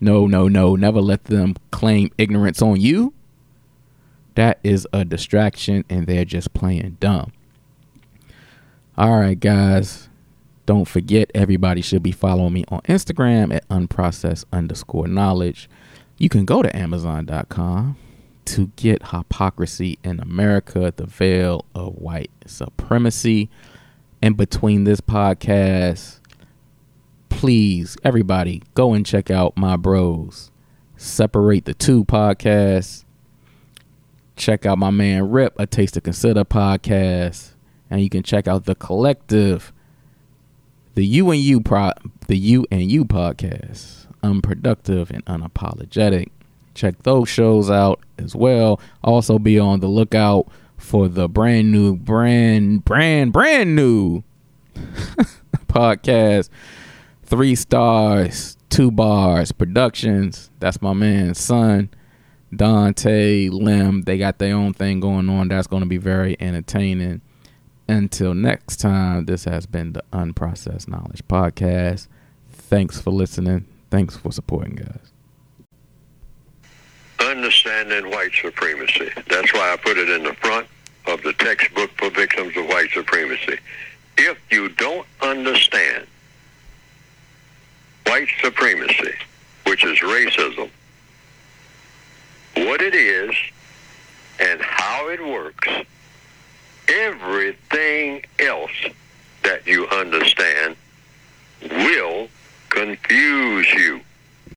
No, 0.00 0.26
no, 0.26 0.46
no. 0.46 0.76
Never 0.76 1.00
let 1.00 1.24
them 1.24 1.56
claim 1.70 2.10
ignorance 2.18 2.62
on 2.62 2.80
you. 2.80 3.14
That 4.34 4.60
is 4.62 4.86
a 4.92 5.04
distraction 5.04 5.84
and 5.90 6.06
they're 6.06 6.24
just 6.24 6.54
playing 6.54 6.98
dumb. 7.00 7.32
All 8.96 9.18
right, 9.18 9.38
guys. 9.38 10.07
Don't 10.68 10.84
forget, 10.84 11.30
everybody 11.34 11.80
should 11.80 12.02
be 12.02 12.12
following 12.12 12.52
me 12.52 12.64
on 12.68 12.82
Instagram 12.82 13.54
at 13.54 13.66
unprocessed 13.70 14.44
underscore 14.52 15.08
knowledge. 15.08 15.66
You 16.18 16.28
can 16.28 16.44
go 16.44 16.60
to 16.60 16.76
Amazon.com 16.76 17.96
to 18.44 18.66
get 18.76 19.06
Hypocrisy 19.06 19.98
in 20.04 20.20
America, 20.20 20.92
the 20.94 21.06
veil 21.06 21.64
of 21.74 21.94
white 21.94 22.30
supremacy. 22.44 23.48
And 24.20 24.36
between 24.36 24.84
this 24.84 25.00
podcast, 25.00 26.20
please, 27.30 27.96
everybody, 28.04 28.62
go 28.74 28.92
and 28.92 29.06
check 29.06 29.30
out 29.30 29.56
my 29.56 29.76
bros. 29.76 30.50
Separate 30.98 31.64
the 31.64 31.72
two 31.72 32.04
podcasts. 32.04 33.06
Check 34.36 34.66
out 34.66 34.76
my 34.76 34.90
man 34.90 35.30
Rip, 35.30 35.58
a 35.58 35.66
Taste 35.66 35.94
to 35.94 36.02
Consider 36.02 36.44
podcast. 36.44 37.54
And 37.88 38.02
you 38.02 38.10
can 38.10 38.22
check 38.22 38.46
out 38.46 38.66
the 38.66 38.74
collective 38.74 39.72
the 40.98 41.06
U 41.06 41.30
and 41.30 41.40
U 41.40 41.60
pro 41.60 41.92
the 42.26 42.36
U 42.36 42.66
and 42.72 42.90
U 42.90 43.04
podcast, 43.04 44.08
unproductive 44.24 45.12
and 45.12 45.24
unapologetic. 45.26 46.30
Check 46.74 47.04
those 47.04 47.28
shows 47.28 47.70
out 47.70 48.00
as 48.18 48.34
well. 48.34 48.80
Also 49.04 49.38
be 49.38 49.60
on 49.60 49.78
the 49.78 49.86
lookout 49.86 50.48
for 50.76 51.06
the 51.06 51.28
brand 51.28 51.70
new 51.70 51.94
brand 51.94 52.84
brand 52.84 53.32
brand 53.32 53.76
new 53.76 54.24
podcast. 55.68 56.48
Three 57.22 57.54
stars, 57.54 58.56
two 58.68 58.90
bars, 58.90 59.52
productions. 59.52 60.50
That's 60.58 60.82
my 60.82 60.94
man, 60.94 61.34
son. 61.34 61.90
Dante, 62.52 63.50
Lim, 63.50 64.02
they 64.02 64.18
got 64.18 64.40
their 64.40 64.56
own 64.56 64.74
thing 64.74 64.98
going 64.98 65.28
on. 65.28 65.46
That's 65.46 65.68
going 65.68 65.84
to 65.84 65.88
be 65.88 65.98
very 65.98 66.36
entertaining. 66.40 67.20
Until 67.88 68.34
next 68.34 68.76
time, 68.76 69.24
this 69.24 69.44
has 69.44 69.64
been 69.64 69.94
the 69.94 70.04
Unprocessed 70.12 70.88
Knowledge 70.88 71.26
Podcast. 71.26 72.06
Thanks 72.50 73.00
for 73.00 73.10
listening. 73.10 73.64
Thanks 73.90 74.14
for 74.14 74.30
supporting, 74.30 74.74
guys. 74.74 75.10
Understanding 77.18 78.10
white 78.10 78.32
supremacy. 78.40 79.10
That's 79.28 79.54
why 79.54 79.72
I 79.72 79.76
put 79.76 79.96
it 79.96 80.10
in 80.10 80.22
the 80.22 80.34
front 80.34 80.66
of 81.06 81.22
the 81.22 81.32
textbook 81.32 81.90
for 81.96 82.10
victims 82.10 82.54
of 82.58 82.66
white 82.66 82.90
supremacy. 82.90 83.58
If 84.18 84.38
you 84.50 84.68
don't 84.68 85.06
understand 85.22 86.06
white 88.06 88.28
supremacy, 88.42 89.14
which 89.66 89.82
is 89.84 89.98
racism, 90.00 90.68
what 92.54 92.82
it 92.82 92.94
is, 92.94 93.34
and 94.40 94.60
how 94.60 95.08
it 95.08 95.24
works, 95.24 95.68
everything 96.88 98.24
else 98.38 98.70
that 99.42 99.66
you 99.66 99.86
understand 99.88 100.76
will 101.62 102.28
confuse 102.70 103.72
you. 103.72 104.00